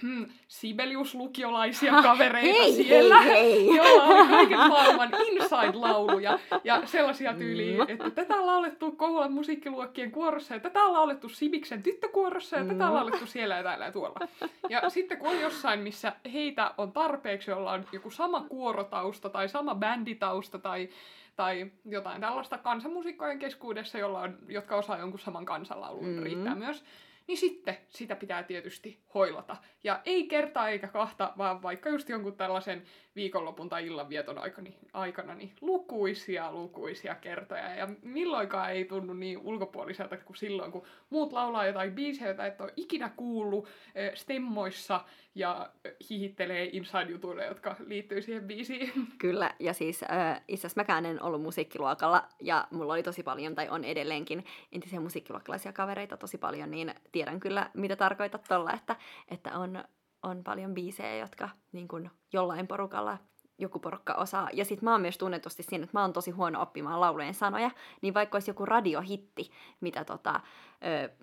[0.48, 3.76] Sibelius-lukiolaisia kavereita hei, siellä, hei, hei.
[3.76, 6.38] joilla oli kaiken maailman inside-lauluja.
[6.64, 11.82] Ja sellaisia tyyliä, että tätä on laulettu Kouvolan musiikkiluokkien kuorossa, ja tätä on laulettu Sibiksen
[11.82, 14.28] tyttökuorossa, ja tätä on laulettu siellä ja täällä ja tuolla.
[14.68, 19.48] Ja sitten kun on jossain, missä heitä on tarpeeksi, jolla on joku sama kuorotausta, tai
[19.48, 20.88] sama bänditausta, tai
[21.36, 26.22] tai jotain tällaista kansanmusiikkojen keskuudessa, jolla on, jotka osaa jonkun saman kansanlaulun, mm-hmm.
[26.22, 26.84] riittää myös
[27.26, 29.56] niin sitten sitä pitää tietysti hoilata.
[29.84, 32.82] Ja ei kertaa eikä kahta, vaan vaikka just jonkun tällaisen
[33.16, 37.74] viikonlopun tai illanvieton aikana, aikana niin lukuisia, lukuisia kertoja.
[37.74, 42.60] Ja milloinkaan ei tunnu niin ulkopuoliselta kuin silloin, kun muut laulaa jotain biisejä, joita et
[42.60, 43.68] ole ikinä kuullut
[44.14, 45.00] stemmoissa
[45.34, 45.70] ja
[46.10, 48.92] hihittelee inside-jutuille, jotka liittyy siihen biisiin.
[49.18, 53.54] Kyllä, ja siis äh, itse asiassa mäkään en ollut musiikkiluokalla, ja mulla oli tosi paljon,
[53.54, 58.96] tai on edelleenkin entisiä musiikkiluokkalaisia kavereita tosi paljon, niin tiedän kyllä, mitä tarkoitat tuolla, että,
[59.28, 59.84] että on,
[60.22, 63.18] on paljon biisejä, jotka niin kun jollain porukalla
[63.58, 64.48] joku porukka osaa.
[64.52, 67.70] Ja sit mä oon myös tunnetusti siinä, että mä oon tosi huono oppimaan laulujen sanoja,
[68.02, 69.50] niin vaikka olisi joku radiohitti,
[69.80, 70.40] mitä tota,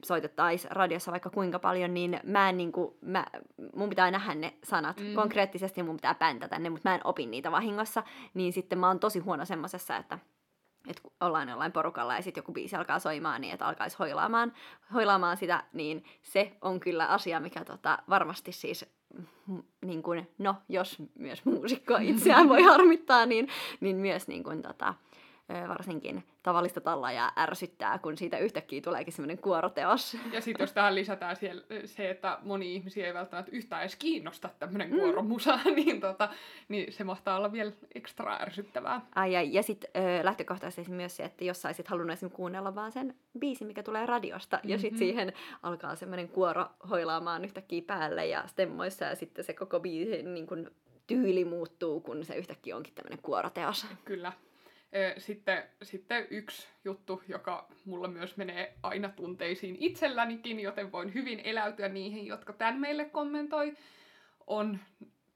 [0.03, 3.25] soitettaisiin radiossa vaikka kuinka paljon, niin mä en niinku, mä,
[3.75, 5.13] mun pitää nähdä ne sanat mm.
[5.15, 8.99] konkreettisesti, mun pitää päntätä ne, mutta mä en opin niitä vahingossa, niin sitten mä oon
[8.99, 10.19] tosi huono semmosessa, että
[10.87, 14.53] että ollaan jollain porukalla ja sitten joku biisi alkaa soimaan niin, että alkaisi hoilaamaan,
[14.93, 18.85] hoilaamaan sitä, niin se on kyllä asia, mikä tota, varmasti siis,
[19.85, 23.47] niin kuin, no jos myös muusikko itseään voi harmittaa, niin,
[23.79, 24.93] niin myös niin kuin, tota,
[25.67, 30.17] varsinkin tavallista tallajaa ärsyttää, kun siitä yhtäkkiä tuleekin semmoinen kuoroteos.
[30.33, 34.49] Ja sitten jos tähän lisätään siellä, se, että moni ihmisiä ei välttämättä yhtään edes kiinnosta
[34.59, 34.99] tämmöinen mm.
[34.99, 36.29] kuoromusa, niin, tota,
[36.69, 39.01] niin se mahtaa olla vielä ekstra ärsyttävää.
[39.15, 39.53] Ai, ai.
[39.53, 39.91] Ja sitten
[40.23, 44.57] lähtökohtaisesti myös se, että jos saisit halunnut esimerkiksi kuunnella vaan sen biisin, mikä tulee radiosta,
[44.57, 44.69] mm-hmm.
[44.69, 45.33] ja sitten siihen
[45.63, 50.71] alkaa semmoinen kuoro hoilaamaan yhtäkkiä päälle ja stemmoissa, ja sitten se koko biisi niin kun,
[51.07, 53.85] tyyli muuttuu, kun se yhtäkkiä onkin tämmöinen kuoroteos.
[54.05, 54.33] Kyllä.
[55.17, 61.89] Sitten, sitten yksi juttu, joka mulla myös menee aina tunteisiin itsellänikin, joten voin hyvin eläytyä
[61.89, 63.73] niihin, jotka tämän meille kommentoi,
[64.47, 64.79] on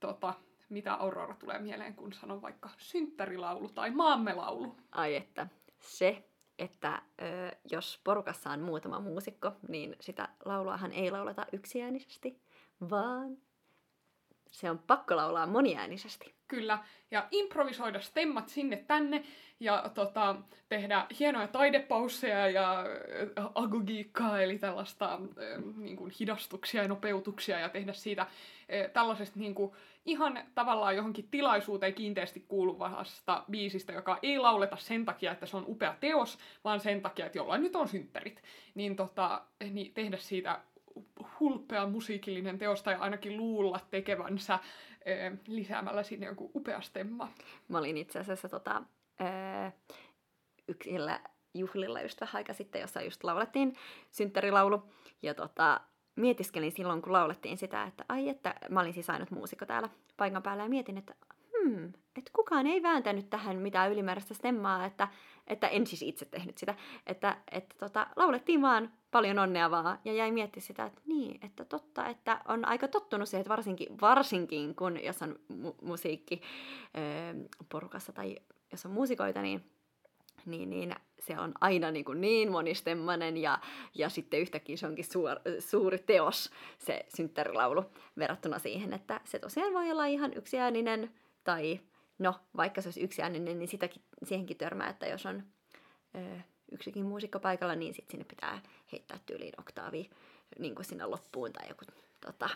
[0.00, 0.34] tota,
[0.68, 4.76] mitä Aurora tulee mieleen, kun sanon vaikka synttärilaulu tai maammelaulu.
[4.92, 5.46] Ai että,
[5.78, 6.24] se,
[6.58, 12.40] että ö, jos porukassa on muutama muusikko, niin sitä lauluahan ei lauleta yksiäänisesti,
[12.90, 13.38] vaan
[14.50, 16.34] se on pakko laulaa moniäänisesti.
[16.48, 16.78] Kyllä,
[17.10, 19.24] ja improvisoida stemmat sinne tänne,
[19.60, 20.36] ja tota,
[20.68, 22.80] tehdä hienoja taidepausseja ja
[23.38, 28.28] äh, agogiikkaa, eli tällaista äh, niin kuin hidastuksia ja nopeutuksia, ja tehdä siitä äh,
[28.92, 29.72] tällaisesta niin kuin,
[30.04, 35.64] ihan tavallaan johonkin tilaisuuteen kiinteästi kuuluvasta biisistä, joka ei lauleta sen takia, että se on
[35.68, 38.42] upea teos, vaan sen takia, että jollain nyt on synttärit.
[38.74, 40.60] Niin, tota, niin tehdä siitä
[41.40, 44.58] hulpea musiikillinen teos tai ainakin luulla tekevänsä
[45.46, 47.32] lisäämällä sinne joku upea stemma.
[47.68, 48.82] Mä olin itse asiassa tota,
[50.68, 51.20] yksillä
[51.54, 53.74] juhlilla just vähän aika sitten, jossa just laulettiin
[54.10, 54.82] synttärilaulu.
[55.22, 55.80] Ja tota,
[56.16, 60.42] mietiskelin silloin, kun laulettiin sitä, että ai että, mä olin siis ainut muusikko täällä paikan
[60.42, 61.14] päällä ja mietin, että
[61.66, 65.08] hmm, että kukaan ei vääntänyt tähän mitään ylimääräistä stemmaa, että,
[65.46, 66.74] että en siis itse tehnyt sitä,
[67.06, 71.64] että, että tota, laulettiin vaan paljon onnea vaan ja jäi miettiä sitä, että niin, että
[71.64, 76.40] totta, että on aika tottunut siihen, että varsinkin, varsinkin kun jos on mu- musiikki
[76.98, 77.34] öö,
[77.68, 78.36] porukassa tai
[78.72, 79.64] jos on muusikoita, niin
[80.46, 83.58] niin, niin se on aina niin, kuin niin monistemmainen ja,
[83.94, 87.84] ja sitten yhtäkkiä se onkin suor, suuri teos, se synttärilaulu,
[88.18, 91.10] verrattuna siihen, että se tosiaan voi olla ihan yksiääninen
[91.46, 91.80] tai
[92.18, 95.42] no, vaikka se olisi yksiääninen, niin sitäkin, siihenkin törmää, että jos on
[96.14, 96.40] ö,
[96.72, 100.10] yksikin muusikko paikalla, niin sitten sinne pitää heittää tyyliin oktaavi
[100.58, 101.84] niin kuin sinne loppuun tai joku
[102.26, 102.48] tota,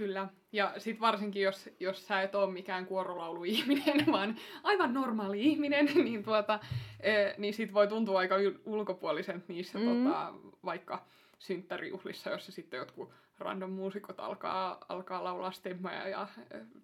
[0.00, 0.28] Kyllä.
[0.52, 6.24] Ja sitten varsinkin, jos, jos sä et ole mikään kuorolauluihminen, vaan aivan normaali ihminen, niin,
[6.24, 6.60] tuota,
[7.00, 9.84] e, niin sit voi tuntua aika ulkopuolisen niissä mm.
[9.84, 11.06] tota, vaikka
[11.38, 16.28] synttärijuhlissa, jossa sitten jotkut random muusikot alkaa, alkaa laulaa stemmoja ja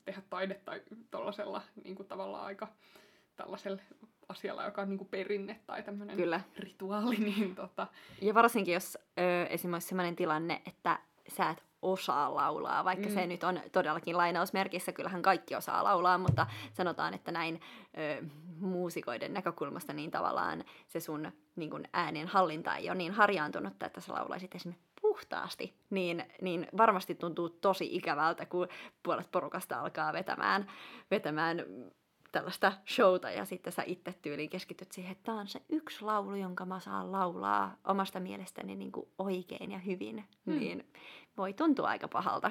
[0.05, 0.73] tehdä taidetta
[1.11, 2.69] tuollaisella niin tavallaan aika
[3.37, 3.83] tällaisella
[4.29, 6.17] asialla, joka on niin kuin perinne tai tämmöinen
[6.57, 7.17] rituaali.
[7.27, 7.87] Niin tota...
[8.23, 10.99] Ja varsinkin, jos ö, esimerkiksi sellainen tilanne, että
[11.37, 13.15] sä et osaa laulaa, vaikka mm.
[13.15, 17.61] se nyt on todellakin lainausmerkissä, kyllähän kaikki osaa laulaa, mutta sanotaan, että näin
[17.99, 18.25] ö,
[18.61, 24.01] muusikoiden näkökulmasta niin tavallaan se sun niin kun äänen hallinta ei ole niin harjaantunut, että
[24.01, 28.69] sä laulaisit esimerkiksi puhtaasti, niin, niin varmasti tuntuu tosi ikävältä, kun
[29.03, 30.71] puolet porukasta alkaa vetämään,
[31.11, 31.65] vetämään
[32.33, 36.35] tällaista showta ja sitten sä itse tyyliin keskityt siihen, että tämä on se yksi laulu,
[36.35, 40.59] jonka mä saan laulaa omasta mielestäni niin kuin oikein ja hyvin, hmm.
[40.59, 40.87] niin
[41.37, 42.51] voi tuntua aika pahalta.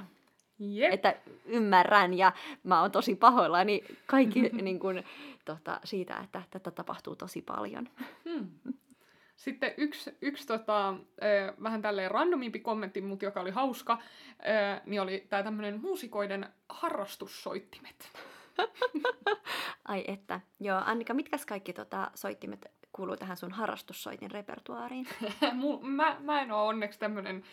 [0.75, 0.93] Yep.
[0.93, 1.15] Että
[1.45, 2.31] ymmärrän ja
[2.63, 5.03] mä oon tosi pahoillani kaikki niin kuin,
[5.45, 7.89] tota, siitä, että tätä tapahtuu tosi paljon.
[8.29, 8.49] Hmm.
[9.35, 14.01] Sitten yksi, yksi tota, äh, vähän tälleen randomimpi kommentti, mutta joka oli hauska,
[14.85, 18.11] niin oli tämä tämmöinen muusikoiden harrastussoittimet.
[19.85, 20.39] Ai että.
[20.59, 25.07] Joo, Annika, mitkä kaikki tota, soittimet kuuluu tähän sun harrastussoitin repertuaariin?
[25.95, 27.43] mä, mä en ole onneksi tämmöinen...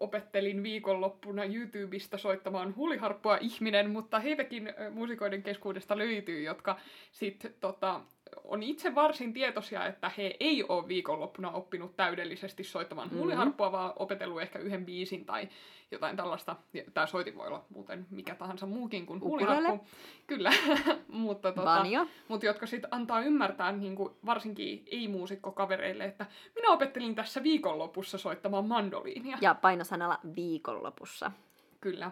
[0.00, 6.78] Opettelin viikonloppuna YouTubesta soittamaan huliharppua ihminen, mutta heitäkin muusikoiden keskuudesta löytyy, jotka
[7.12, 8.00] sitten tota,
[8.44, 13.18] on itse varsin tietoisia, että he ei ole viikonloppuna oppinut täydellisesti soittamaan mm-hmm.
[13.18, 15.48] huuliharppua, vaan opetellut ehkä yhden biisin tai
[15.90, 16.56] jotain tällaista.
[16.94, 19.86] Tämä soitin voi olla muuten mikä tahansa muukin kuin huuliharppu.
[20.26, 20.50] Kyllä,
[21.08, 21.86] mutta, tota,
[22.28, 28.66] mutta jotka sitten antaa ymmärtää niin kuin varsinkin ei-muusikkokavereille, että minä opettelin tässä viikonlopussa soittamaan
[28.66, 29.38] mandoliinia.
[29.40, 31.32] Ja painosanalla viikonlopussa.
[31.80, 32.10] Kyllä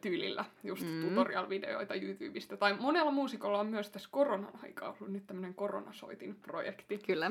[0.00, 1.08] tyylillä, just mm.
[1.08, 2.56] tutorial-videoita YouTubesta.
[2.56, 6.98] Tai monella muusikolla on myös tässä koronan aikaa ollut nyt tämmöinen koronasoitin projekti.
[6.98, 7.30] Kyllä.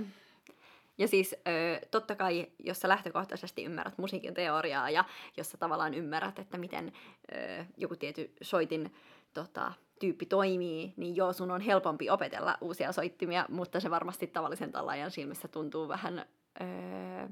[0.97, 1.35] Ja siis
[1.91, 5.05] totta kai, jos sä lähtökohtaisesti ymmärrät musiikin teoriaa ja
[5.37, 6.91] jos sä tavallaan ymmärrät, että miten
[7.77, 8.93] joku tietty soitin
[9.33, 14.71] tota, tyyppi toimii, niin joo, sun on helpompi opetella uusia soittimia, mutta se varmasti tavallisen
[14.71, 16.25] tallaajan silmissä tuntuu vähän
[16.61, 17.27] öö,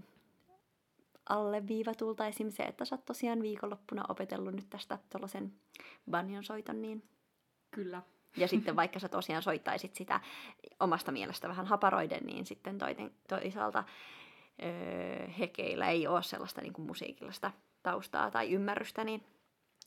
[1.29, 2.51] alleviivatulta esim.
[2.51, 5.53] se, että sä oot tosiaan viikonloppuna opetellut nyt tästä tuollaisen
[6.12, 7.03] banjon soiton, niin...
[7.71, 8.01] Kyllä.
[8.38, 10.21] Ja sitten vaikka sä tosiaan soittaisit sitä
[10.79, 13.83] omasta mielestä vähän haparoiden, niin sitten toiten, toisaalta
[14.63, 17.51] öö, hekeillä ei ole sellaista niin kuin musiikillista
[17.83, 19.25] taustaa tai ymmärrystä, niin,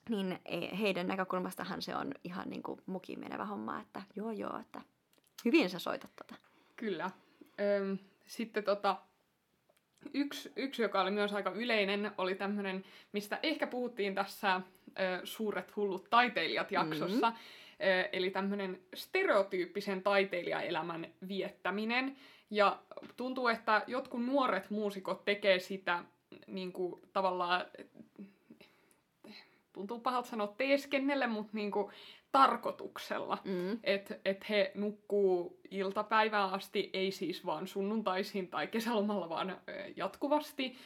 [0.09, 0.41] niin
[0.81, 4.81] heidän näkökulmastahan se on ihan niin kuin mukiin menevä homma, että joo joo, että
[5.45, 6.35] hyvin sä soitat tota.
[6.77, 7.11] Kyllä.
[7.61, 8.97] Öm, sitten tota,
[10.15, 14.61] Yksi, yksi, joka oli myös aika yleinen, oli tämmöinen, mistä ehkä puhuttiin tässä ö,
[15.25, 17.31] Suuret hullut taiteilijat jaksossa.
[17.31, 17.87] Mm-hmm.
[17.89, 22.17] Ö, eli tämmöinen stereotyyppisen taiteilijaelämän viettäminen.
[22.51, 22.79] Ja
[23.17, 26.05] tuntuu, että jotkut nuoret muusikot tekee sitä
[26.47, 27.65] niin kuin, tavallaan,
[29.77, 31.93] tuntuu pahalta sanoa teeskennelle, mutta niin kuin,
[32.33, 33.39] tarkoituksella.
[33.45, 33.79] Mm.
[33.85, 39.57] Että et he nukkuu iltapäivään asti, ei siis vaan sunnuntaisin tai kesälomalla, vaan
[39.97, 40.77] jatkuvasti.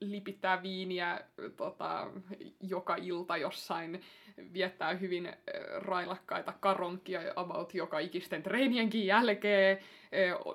[0.00, 1.20] lipittää viiniä
[1.56, 2.10] tota,
[2.60, 4.00] joka ilta jossain,
[4.52, 5.32] viettää hyvin
[5.76, 9.78] railakkaita karonkia about joka ikisten treenienkin jälkeen.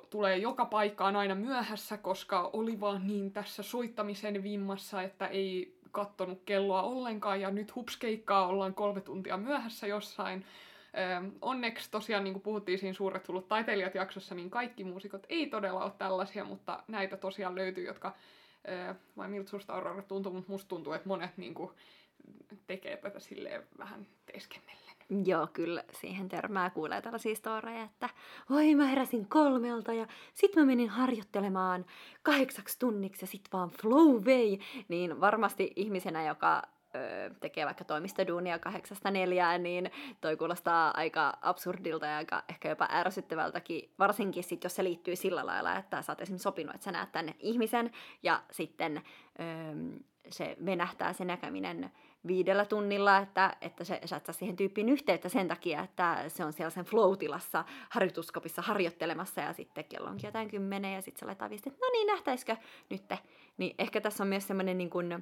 [0.09, 6.41] tulee joka paikkaan aina myöhässä, koska oli vaan niin tässä soittamisen vimmassa, että ei kattonut
[6.45, 10.45] kelloa ollenkaan ja nyt hupskeikkaa ollaan kolme tuntia myöhässä jossain.
[10.97, 15.47] Ö, onneksi tosiaan, niin kuin puhuttiin siinä Suuret tullut taiteilijat jaksossa, niin kaikki muusikot ei
[15.47, 18.15] todella ole tällaisia, mutta näitä tosiaan löytyy, jotka,
[18.67, 21.71] ö, vai miltä susta Aurora tuntuu, mutta musta tuntuu, että monet niin kuin,
[22.67, 24.86] tekee tätä silleen vähän teeskennellen.
[25.25, 28.09] Joo, kyllä siihen törmää kuulee tällaisia storeja, että
[28.49, 31.85] oi mä heräsin kolmelta ja sit mä menin harjoittelemaan
[32.23, 34.59] kahdeksaksi tunniksi ja sit vaan flow vei.
[34.87, 36.63] Niin varmasti ihmisenä, joka
[36.95, 39.91] ö, tekee vaikka toimistoduunia kahdeksasta neljään, niin
[40.21, 45.45] toi kuulostaa aika absurdilta ja aika ehkä jopa ärsyttävältäkin, varsinkin sit, jos se liittyy sillä
[45.45, 47.91] lailla, että sä oot esimerkiksi sopinut, että sä näet tänne ihmisen
[48.23, 49.01] ja sitten
[49.39, 49.43] ö,
[50.29, 51.91] se venähtää se näkeminen
[52.27, 56.45] viidellä tunnilla, että, että se, sä et saa siihen tyyppiin yhteyttä sen takia, että se
[56.45, 61.25] on siellä sen flow-tilassa harjoituskopissa harjoittelemassa ja sitten kello onkin jotain kymmenen ja sitten se
[61.25, 62.55] laittaa viesti, että no niin, nähtäisikö
[62.89, 63.03] nyt?
[63.57, 65.21] Niin ehkä tässä on myös semmoinen niin kuin, öö,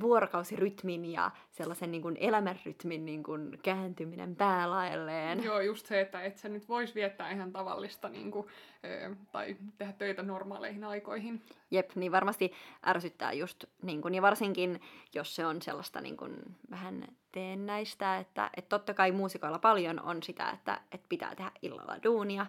[0.00, 5.44] vuorokausirytmin ja sellaisen niin kuin elämänrytmin niin kuin kääntyminen päälaelleen.
[5.44, 8.46] Joo, just se, että et sä nyt vois viettää ihan tavallista niin kuin,
[8.84, 11.42] ö, tai tehdä töitä normaaleihin aikoihin.
[11.70, 12.52] Jep, niin varmasti
[12.86, 14.80] ärsyttää just, niin kuin, ja varsinkin
[15.14, 16.36] jos se on sellaista niin kuin,
[16.70, 22.02] vähän teennäistä, että et totta kai muusikoilla paljon on sitä, että et pitää tehdä illalla
[22.04, 22.46] duunia,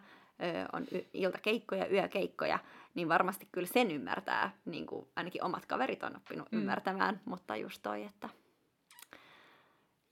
[0.74, 2.60] on y- iltakeikkoja, yökeikkoja,
[2.96, 6.58] niin varmasti kyllä sen ymmärtää, niin kuin ainakin omat kaverit on oppinut mm.
[6.58, 8.30] ymmärtämään, mutta just toi, että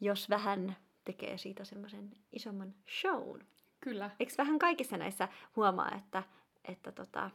[0.02, 3.42] jos vähän tekee siitä semmoisen isomman shown.
[3.82, 4.10] Kyllä.
[4.20, 6.24] Eikö vähän kaikissa näissä huomaa, että,
[6.66, 7.32] että tota,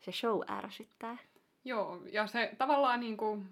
[0.00, 1.16] se show ärsyttää?
[1.64, 3.48] Joo, ja se tavallaan niin kuin,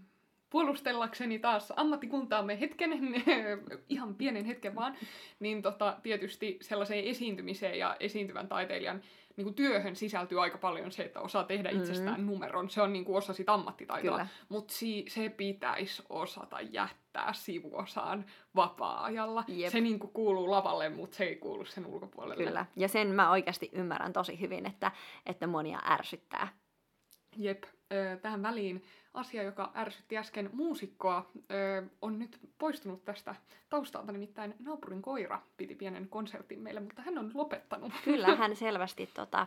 [0.51, 2.91] puolustellakseni taas ammattikuntaamme hetken,
[3.89, 4.97] ihan pienen hetken vaan,
[5.41, 9.03] niin tota, tietysti sellaiseen esiintymiseen ja esiintyvän taiteilijan
[9.37, 11.83] niin kuin työhön sisältyy aika paljon se, että osaa tehdä mm-hmm.
[11.83, 12.71] itsestään numeron.
[12.71, 14.27] Se on niin kuin osa sitä ammattitaitoa.
[14.49, 18.25] Mutta si- se pitäisi osata jättää sivuosaan
[18.57, 19.45] vapaa-ajalla.
[19.49, 19.73] Jep.
[19.73, 22.45] Se niin kuin kuuluu lavalle, mutta se ei kuulu sen ulkopuolelle.
[22.45, 22.67] Kyllä.
[22.77, 24.93] Ja sen mä oikeasti ymmärrän tosi hyvin, että,
[25.27, 26.49] että monia ärsyttää.
[27.37, 27.64] Jep.
[28.22, 31.31] Tähän väliin asia, joka ärsytti äsken muusikkoa,
[32.03, 33.35] on nyt poistunut tästä
[33.70, 37.92] taustalta, nimittäin naapurin koira piti pienen konsertin meille, mutta hän on lopettanut.
[38.05, 39.46] Kyllä, hän selvästi tota,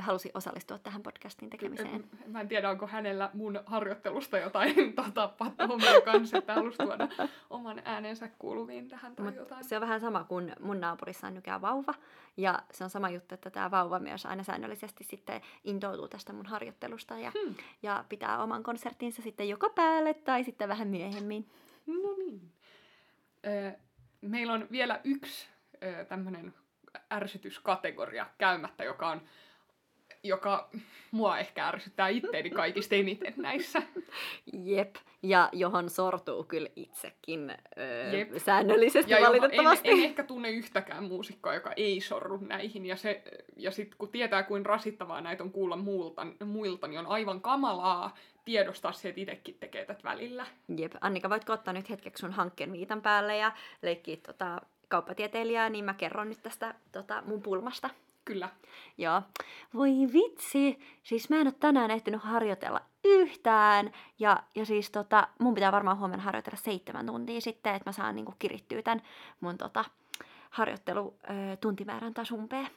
[0.00, 2.04] halusi osallistua tähän podcastin tekemiseen.
[2.26, 7.08] Mä en tiedä, onko hänellä mun harjoittelusta jotain tota, pattohomia kanssa, että halusi tuoda
[7.50, 9.64] oman äänensä kuuluviin tähän tai Mut jotain.
[9.64, 11.94] Se on vähän sama kuin mun naapurissa on nykään vauva.
[12.36, 16.46] Ja se on sama juttu, että tämä vauva myös aina säännöllisesti sitten intoutuu tästä mun
[16.46, 17.54] harjoittelusta ja, hmm.
[17.82, 21.50] ja pitää oman konserttinsa sitten joko päälle tai sitten vähän myöhemmin.
[21.86, 22.52] No niin.
[24.20, 25.48] meillä on vielä yksi
[26.08, 26.54] tämmöinen
[27.12, 29.22] ärsytyskategoria käymättä, joka on
[30.24, 30.68] joka
[31.10, 33.82] mua ehkä ärsyttää itteeni kaikista eniten näissä.
[34.52, 38.28] Jep, ja johon sortuu kyllä itsekin öö, Jep.
[38.36, 39.88] säännöllisesti ja valitettavasti.
[39.88, 42.86] En, en ehkä tunne yhtäkään muusikkoa, joka ei sorru näihin.
[42.86, 43.22] Ja, se,
[43.56, 48.16] ja sitten kun tietää, kuin rasittavaa näitä on kuulla muilta, muilta, niin on aivan kamalaa
[48.44, 50.46] tiedostaa se, että itsekin tekee tätä välillä.
[50.76, 55.84] Jep, Annika, voitko ottaa nyt hetkeksi sun hankkeen viitan päälle ja leikkiä tota, kauppatieteilijää, niin
[55.84, 57.90] mä kerron nyt tästä tota, mun pulmasta.
[58.24, 58.48] Kyllä.
[58.98, 59.22] Joo.
[59.74, 63.92] Voi vitsi, siis mä en ole tänään ehtinyt harjoitella yhtään.
[64.18, 68.16] Ja, ja siis tota, mun pitää varmaan huomenna harjoitella seitsemän tuntia sitten, että mä saan
[68.16, 69.02] niinku kirittyä tämän
[69.40, 69.84] mun tota,
[70.50, 72.68] harjoittelu ö, tuntimäärän taas umpeen.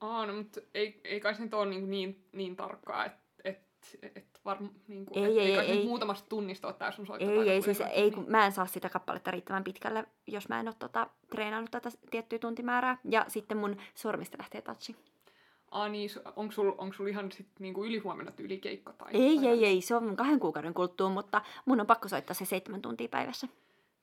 [0.00, 3.23] Aa, no, mutta ei, ei kai se nyt ole niin, niin, niin tarkkaa, että
[4.02, 5.86] et, et varm, niin kuin, ei, ei, ei, ei.
[5.86, 9.64] muutamasta tunnista ole sun Ei, ei, siis ei, kun mä en saa sitä kappaletta riittävän
[9.64, 12.98] pitkälle, jos mä en ole tota, treenannut tätä tiettyä tuntimäärää.
[13.04, 14.96] Ja sitten mun sormista lähtee touchi.
[15.70, 19.64] Ah niin, onko sulla onko sul ihan sit niinku ylihuomenna keikka Tai, ei, tai ei,
[19.64, 23.48] ei, se on kahden kuukauden kuluttua, mutta mun on pakko soittaa se seitsemän tuntia päivässä.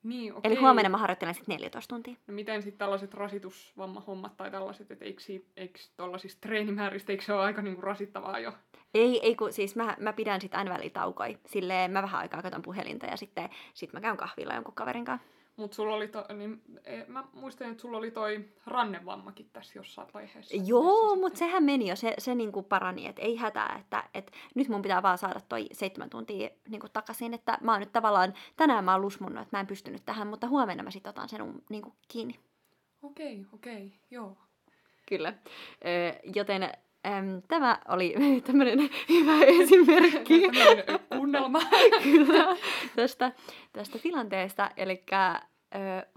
[0.04, 0.52] Niin, okei.
[0.52, 2.16] Eli huomenna mä harjoittelen sitten 14 tuntia.
[2.28, 5.22] No miten sitten tällaiset rasitusvammahommat tai tällaiset, että eikö,
[5.58, 8.54] eikö tuollaisista treenimääristä, eikö se ole aika niinku rasittavaa jo?
[8.94, 11.38] Ei, ei kun siis mä, mä pidän sitten aina välitaukoja.
[11.46, 15.28] Silleen mä vähän aikaa katson puhelinta ja sitten sit mä käyn kahvilla jonkun kaverin kanssa.
[15.62, 20.08] Mutta sulla oli, to, niin, e, mä muistan, että sulla oli toi rannevammakin tässä jossain
[20.14, 20.58] vaiheessa.
[20.66, 24.68] Joo, mutta sehän meni jo, se, se niinku parani, että ei hätää, että et nyt
[24.68, 28.86] mun pitää vaan saada toi seitsemän tuntia niinku takaisin, että mä oon nyt tavallaan, tänään
[28.86, 31.94] mä oon lusmunnut, että mä en pystynyt tähän, mutta huomenna mä sit otan sen niinku
[32.08, 32.40] kiinni.
[33.02, 34.38] Okei, okay, okei, okay, joo.
[35.06, 35.34] Kyllä,
[36.36, 36.70] joten
[37.08, 38.16] Äm, tämä oli
[38.48, 40.42] tämmöinen hyvä esimerkki.
[41.10, 41.60] kuunnelma.
[42.04, 42.58] Kyllä,
[42.96, 43.32] tästä,
[43.74, 44.72] tästä tilanteesta.
[44.78, 45.04] Eli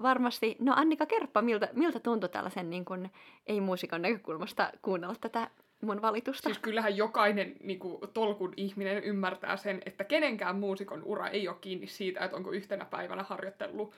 [0.03, 3.11] varmasti, no Annika, kerppa, miltä, miltä tuntui tällaisen niin kun,
[3.47, 5.51] ei-muusikon näkökulmasta kuunnella tätä
[5.81, 6.49] mun valitusta?
[6.49, 11.57] Siis kyllähän jokainen niin kuin, tolkun ihminen ymmärtää sen, että kenenkään muusikon ura ei ole
[11.61, 13.95] kiinni siitä, että onko yhtenä päivänä harjoitellut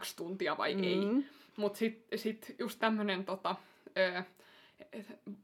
[0.00, 0.84] X tuntia vai mm.
[0.84, 1.24] ei.
[1.56, 3.56] Mutta sitten sit just tämmöinen tota,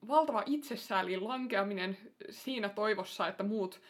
[0.09, 1.99] valtava itsessäälin lankeaminen
[2.31, 3.81] siinä toivossa, että muut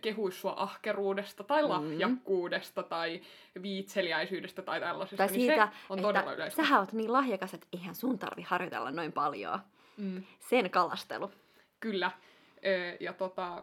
[0.00, 1.68] kehuis sua ahkeruudesta tai mm.
[1.68, 2.88] lahjakkuudesta mm.
[2.88, 3.20] tai
[3.62, 6.62] viitseliäisyydestä tai tällaisesta, tai siitä, niin se on todella yleistä.
[6.62, 9.60] Sähän oot niin lahjakas, että eihän sun tarvi harjoitella noin paljon.
[9.96, 10.22] Mm.
[10.38, 11.30] Sen kalastelu.
[11.80, 12.10] Kyllä.
[13.00, 13.62] Ja tota,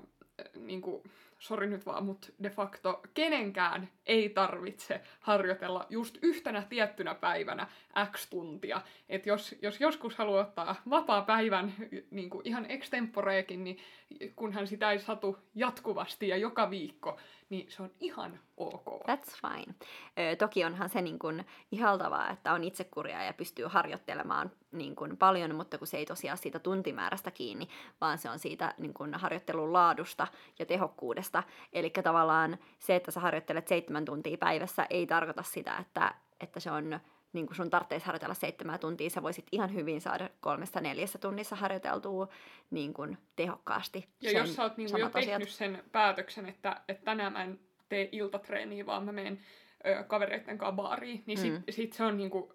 [0.56, 1.04] niin kuin,
[1.42, 7.68] sori nyt vaan, mutta de facto kenenkään ei tarvitse harjoitella just yhtenä tiettynä päivänä
[8.12, 8.82] X tuntia.
[9.10, 11.74] Että jos, jos joskus haluaa ottaa vapaa päivän
[12.12, 13.78] niin kuin ihan extemporeekin, niin
[14.36, 17.20] kunhan sitä ei satu jatkuvasti ja joka viikko,
[17.52, 18.88] niin se on ihan ok.
[18.88, 19.76] That's fine.
[20.20, 25.18] Ö, toki onhan se niin kuin ihaltavaa, että on itsekuria ja pystyy harjoittelemaan niin kuin
[25.18, 27.68] paljon, mutta kun se ei tosiaan siitä tuntimäärästä kiinni,
[28.02, 30.28] vaan se on siitä niin kuin harjoittelun laadusta
[30.60, 31.43] ja tehokkuudesta.
[31.74, 36.72] Eli tavallaan se, että sä harjoittelet seitsemän tuntia päivässä, ei tarkoita sitä, että, että se
[36.72, 36.99] on
[37.34, 42.27] niin sun tarvitsisi harjoitella seitsemän tuntia, sä voisit ihan hyvin saada kolmesta neljässä tunnissa harjoiteltua
[42.71, 44.07] niin kuin tehokkaasti.
[44.21, 45.49] Ja jos sä oot niin jo tehnyt asiat.
[45.49, 47.59] sen päätöksen, että, että tänään mä en
[47.89, 49.39] tee iltatreeniä, vaan mä menen
[49.86, 51.63] ö, kavereiden kanssa baariin, niin sit, mm.
[51.69, 52.53] sit se on niin kuin,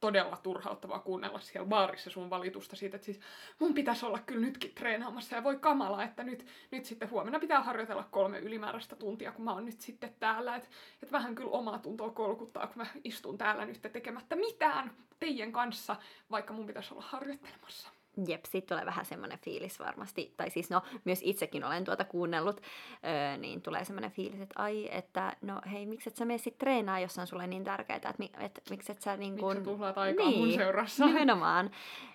[0.00, 3.20] todella turhauttavaa kuunnella siellä baarissa sun valitusta siitä, että siis
[3.58, 7.62] mun pitäisi olla kyllä nytkin treenaamassa ja voi kamala, että nyt, nyt sitten huomenna pitää
[7.62, 10.56] harjoitella kolme ylimääräistä tuntia, kun mä oon nyt sitten täällä.
[10.56, 10.68] Että
[11.02, 15.96] et vähän kyllä omaa tuntoa kolkuttaa, kun mä istun täällä nyt tekemättä mitään teidän kanssa,
[16.30, 17.97] vaikka mun pitäisi olla harjoittelemassa.
[18.26, 22.60] Jep, sitten tulee vähän semmoinen fiilis varmasti, tai siis no, myös itsekin olen tuota kuunnellut,
[23.04, 26.58] öö, niin tulee semmoinen fiilis, että ai, että no hei, miksi et sä mene sitten
[26.58, 29.56] treenaa, jos on sulle niin tärkeää, että mi, et, miksi et sä niin kuin...
[29.56, 31.06] Miksi tuhlaat aikaa niin, mun seurassa?
[31.06, 31.70] nimenomaan.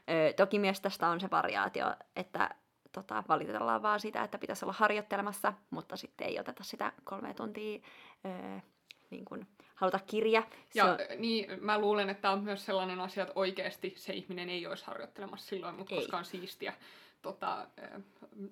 [0.10, 2.50] Öö, toki myös tästä on se variaatio, että
[2.92, 7.80] tota, valitellaan vaan sitä, että pitäisi olla harjoittelemassa, mutta sitten ei oteta sitä kolme tuntia
[8.26, 8.60] öö,
[9.10, 9.48] niin kuin
[9.84, 10.44] haluta kirja.
[10.74, 10.98] Ja on...
[11.18, 15.48] niin, mä luulen, että on myös sellainen asia, että oikeasti se ihminen ei olisi harjoittelemassa
[15.48, 16.02] silloin, mutta ei.
[16.02, 16.74] koska on siistiä
[17.22, 18.02] tota, äh,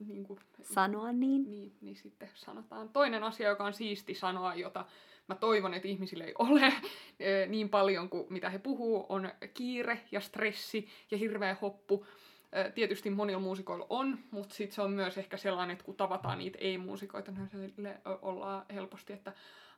[0.07, 1.51] niin kuin, sanoa niin.
[1.51, 1.73] niin.
[1.82, 2.89] Niin sitten sanotaan.
[2.89, 4.86] Toinen asia, joka on siisti sanoa, jota
[5.27, 6.75] mä toivon, että ihmisille ei ole äh,
[7.47, 12.05] niin paljon kuin mitä he puhuu, on kiire ja stressi ja hirveä hoppu.
[12.57, 16.38] Äh, tietysti monilla muusikoilla on, mutta sitten se on myös ehkä sellainen, että kun tavataan
[16.38, 19.34] niitä ei-muusikoita, niin ollaan helposti, että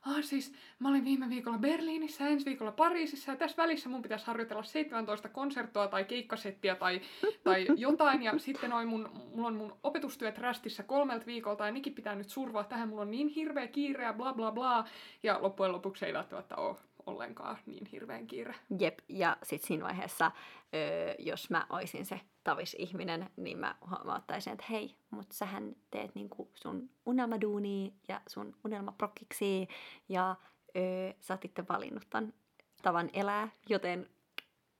[0.06, 4.26] ah siis mä olin viime viikolla Berliinissä, ensi viikolla Pariisissa ja tässä välissä mun pitäisi
[4.26, 7.00] harjoitella 17 konserttoa tai keikkasettiä tai,
[7.44, 8.22] tai jotain.
[8.22, 12.28] Ja sitten noin mun, mulla on mun opetustyöt rästissä kolmelta viikolta ja nikin pitää nyt
[12.28, 12.64] survaa.
[12.64, 14.84] Tähän, mulla on niin hirveä kiire ja bla bla bla.
[15.22, 16.76] Ja loppujen lopuksi ei välttämättä ole
[17.06, 18.54] ollenkaan niin hirveän kiire.
[18.78, 20.32] Jep, ja sitten siinä vaiheessa,
[20.74, 26.14] öö, jos mä oisin se tavis ihminen, niin mä huomauttaisin, että hei, mutta sähän teet
[26.14, 29.68] niinku sun unelmaduunia ja sun unelmaprokkiksi
[30.08, 30.36] ja
[30.76, 32.34] öö, sä oot itse valinnut tämän
[32.82, 34.08] tavan elää, joten...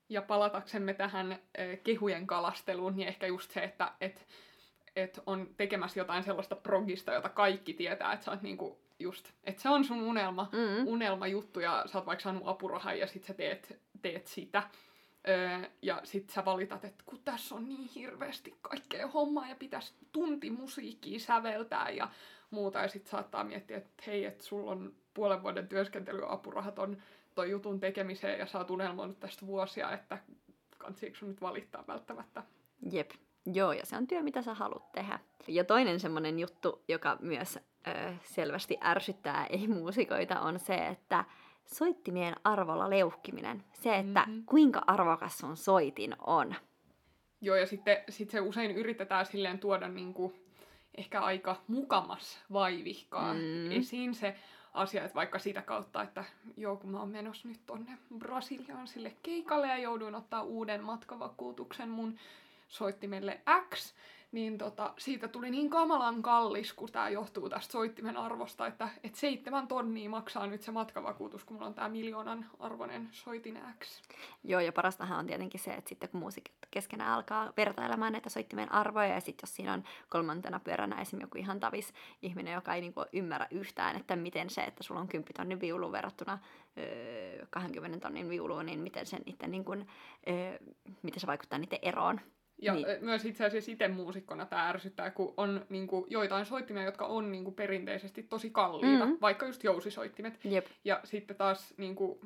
[0.08, 4.26] Ja palataksemme tähän ö, kehujen kalasteluun, niin ehkä just se, että et,
[4.96, 9.62] et on tekemässä jotain sellaista progista, jota kaikki tietää, että sä oot niinku just, että
[9.62, 10.86] se on sun unelma, mm.
[10.86, 14.62] unelmajuttu ja sä oot vaikka saanut apurahan ja sit sä teet, teet sitä.
[15.28, 19.94] Öö, ja sit sä valitat, että kun tässä on niin hirveästi kaikkea hommaa ja pitäisi
[20.12, 22.08] tunti musiikkia säveltää ja
[22.50, 22.78] muuta.
[22.78, 27.02] Ja sit saattaa miettiä, että hei, että sulla on puolen vuoden työskentelyapurahat on
[27.34, 30.18] toi jutun tekemiseen ja sä oot unelmoinut tästä vuosia, että
[30.78, 32.42] kansiiko sun nyt valittaa välttämättä.
[32.92, 33.10] Jep,
[33.46, 35.18] joo, ja se on työ, mitä sä haluat tehdä.
[35.48, 41.24] Ja toinen semmonen juttu, joka myös ö, selvästi ärsyttää ei-muusikoita, on se, että
[41.66, 43.64] soittimien arvolla leuhkiminen.
[43.72, 44.44] Se, että mm-hmm.
[44.46, 46.54] kuinka arvokas sun soitin on.
[47.40, 50.34] Joo, ja sitten sit se usein yritetään silleen tuoda niinku
[50.96, 53.70] ehkä aika mukamas vaivihkaa mm.
[53.70, 54.36] esiin se
[54.74, 56.24] asia, että vaikka sitä kautta, että
[56.56, 61.88] joo, kun mä oon menossa nyt tonne Brasiliaan sille keikalle ja jouduin ottaa uuden matkavakuutuksen
[61.88, 62.18] mun
[62.68, 63.40] soittimelle
[63.74, 63.94] X,
[64.34, 69.14] niin tota, siitä tuli niin kamalan kallis, kun tämä johtuu tästä soittimen arvosta, että et
[69.14, 74.00] seitsemän tonnia maksaa nyt se matkavakuutus, kun mulla on tämä miljoonan arvoinen soitin X.
[74.44, 78.72] Joo, ja parastahan on tietenkin se, että sitten kun muusikot keskenään alkaa vertailemaan näitä soittimen
[78.72, 82.80] arvoja, ja sitten jos siinä on kolmantena pyöränä esimerkiksi joku ihan tavis ihminen, joka ei
[82.80, 86.38] niinku ymmärrä yhtään, että miten se, että sulla on 10 tonnin viulu verrattuna
[86.78, 89.88] öö, 20 tonnin viuluun, niin miten se, niiden, niin kuin,
[90.28, 90.58] öö,
[91.02, 92.20] miten se vaikuttaa niiden eroon
[92.62, 92.86] ja niin.
[93.00, 97.32] myös itse asiassa itse muusikkona tämä ärsyttää, kun on niin kuin, joitain soittimia, jotka on
[97.32, 99.18] niin kuin, perinteisesti tosi kalliita, mm-hmm.
[99.20, 100.38] vaikka just jousisoittimet.
[100.44, 100.66] Jep.
[100.84, 102.18] Ja sitten taas niin kuin,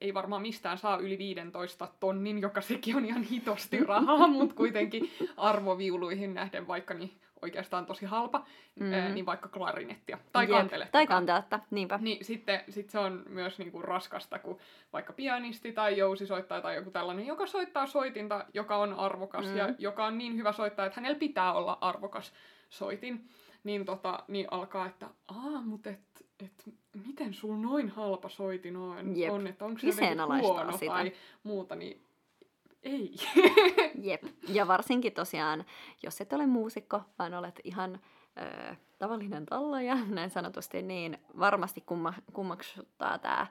[0.00, 5.10] ei varmaan mistään saa yli 15 tonnin, joka sekin on ihan hitosti rahaa, mutta kuitenkin
[5.36, 8.44] arvoviuluihin nähden vaikka niin oikeastaan tosi halpa,
[8.80, 8.92] Mm.
[8.92, 10.50] ää, niin vaikka klarinettia tai Jep.
[10.50, 10.92] kanteletta.
[10.92, 11.98] Tai kanteletta, niinpä.
[12.02, 14.58] Niin sitten sit se on myös niinku raskasta, kun
[14.92, 19.56] vaikka pianisti tai jousisoittaja tai joku tällainen, joka soittaa soitinta, joka on arvokas Mm.
[19.56, 22.32] ja joka on niin hyvä soittaja, että hänellä pitää olla arvokas
[22.68, 23.28] soitin,
[23.64, 26.00] niin, tota, niin alkaa, että aa, mutta et,
[26.44, 26.74] et,
[27.06, 29.32] miten sulla noin halpa soitin on, Jep.
[29.32, 29.86] on että onko se
[30.40, 30.86] huono sitä.
[30.92, 31.12] tai
[31.42, 32.02] muuta, niin
[32.82, 33.14] ei.
[34.10, 34.22] Jep.
[34.48, 35.64] Ja varsinkin tosiaan,
[36.02, 38.00] jos et ole muusikko, vaan olet ihan
[38.70, 43.46] ö, tavallinen talloja, näin sanotusti, niin varmasti kumma, kummaksuttaa tämä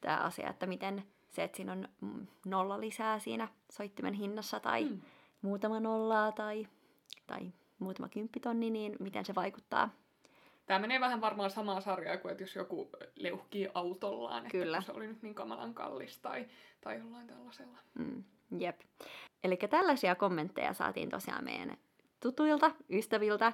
[0.00, 4.84] tää asia, että miten se, että siinä on mm, nolla lisää siinä soittimen hinnassa tai
[4.84, 5.00] Mm.
[5.42, 6.66] muutama nollaa tai,
[7.26, 9.90] tai muutama kymppitonni, niin miten se vaikuttaa.
[10.66, 14.76] Tämä menee vähän varmaan samaa sarjaa kuin, että jos joku leuhkii autollaan, että Kyllä.
[14.76, 16.46] kun se oli nyt niin kamalan kallis tai,
[16.80, 17.78] tai jollain tällaisella.
[17.98, 18.24] Mm,
[18.60, 18.80] jep.
[19.44, 21.76] Eli tällaisia kommentteja saatiin tosiaan meidän
[22.20, 23.52] tutuilta, ystäviltä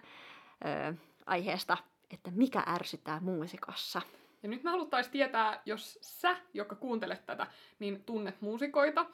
[0.64, 0.94] ö,
[1.26, 1.76] aiheesta,
[2.10, 4.02] että mikä ärsyttää muusikossa.
[4.42, 7.46] Ja nyt me haluttaisiin tietää, jos sä, joka kuuntelet tätä,
[7.78, 9.06] niin tunnet muusikoita,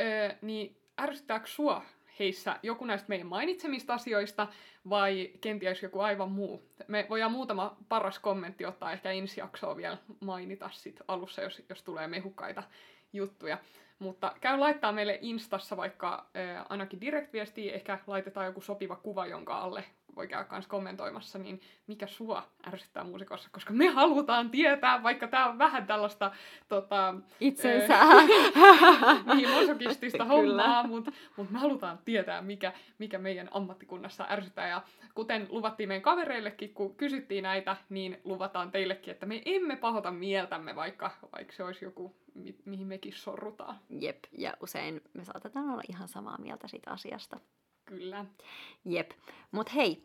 [0.00, 1.82] öö, niin ärsyttääkö sua
[2.22, 4.46] heissä joku näistä meidän mainitsemista asioista
[4.88, 6.68] vai kenties joku aivan muu?
[6.88, 11.82] Me voidaan muutama paras kommentti ottaa ehkä ensi jaksoa vielä mainita sit alussa, jos, jos
[11.82, 12.62] tulee mehukkaita
[13.12, 13.58] juttuja.
[13.98, 16.26] Mutta käy laittaa meille Instassa vaikka
[16.68, 19.84] ainakin direct-viestiä, ehkä laitetaan joku sopiva kuva, jonka alle
[20.16, 25.48] voi käydä myös kommentoimassa, niin mikä sua ärsyttää muusikossa, koska me halutaan tietää, vaikka tämä
[25.48, 26.32] on vähän tällaista
[26.68, 27.98] tota, Itsensä.
[29.34, 34.68] niin masokistista hommaa, mutta mut me halutaan tietää, mikä, mikä meidän ammattikunnassa ärsyttää.
[34.68, 34.82] Ja
[35.14, 40.76] kuten luvattiin meidän kavereillekin, kun kysyttiin näitä, niin luvataan teillekin, että me emme pahota mieltämme,
[40.76, 43.76] vaikka, vaikka se olisi joku, mi- mihin mekin sorrutaan.
[43.90, 47.40] Jep, ja usein me saatetaan olla ihan samaa mieltä siitä asiasta.
[47.98, 48.24] Kyllä.
[48.84, 49.10] Jep,
[49.50, 50.02] mut hei,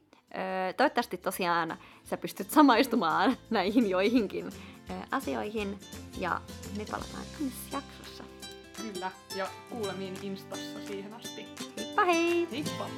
[0.77, 4.49] toivottavasti tosiaan sä pystyt samaistumaan näihin joihinkin
[5.11, 5.79] asioihin,
[6.17, 6.41] ja
[6.77, 8.23] me palataan ensi jaksossa.
[8.81, 9.11] Kyllä.
[9.35, 11.45] Ja kuulemiin Instassa siihen asti.
[11.77, 12.47] Heippa hei!
[12.51, 12.89] Heippa!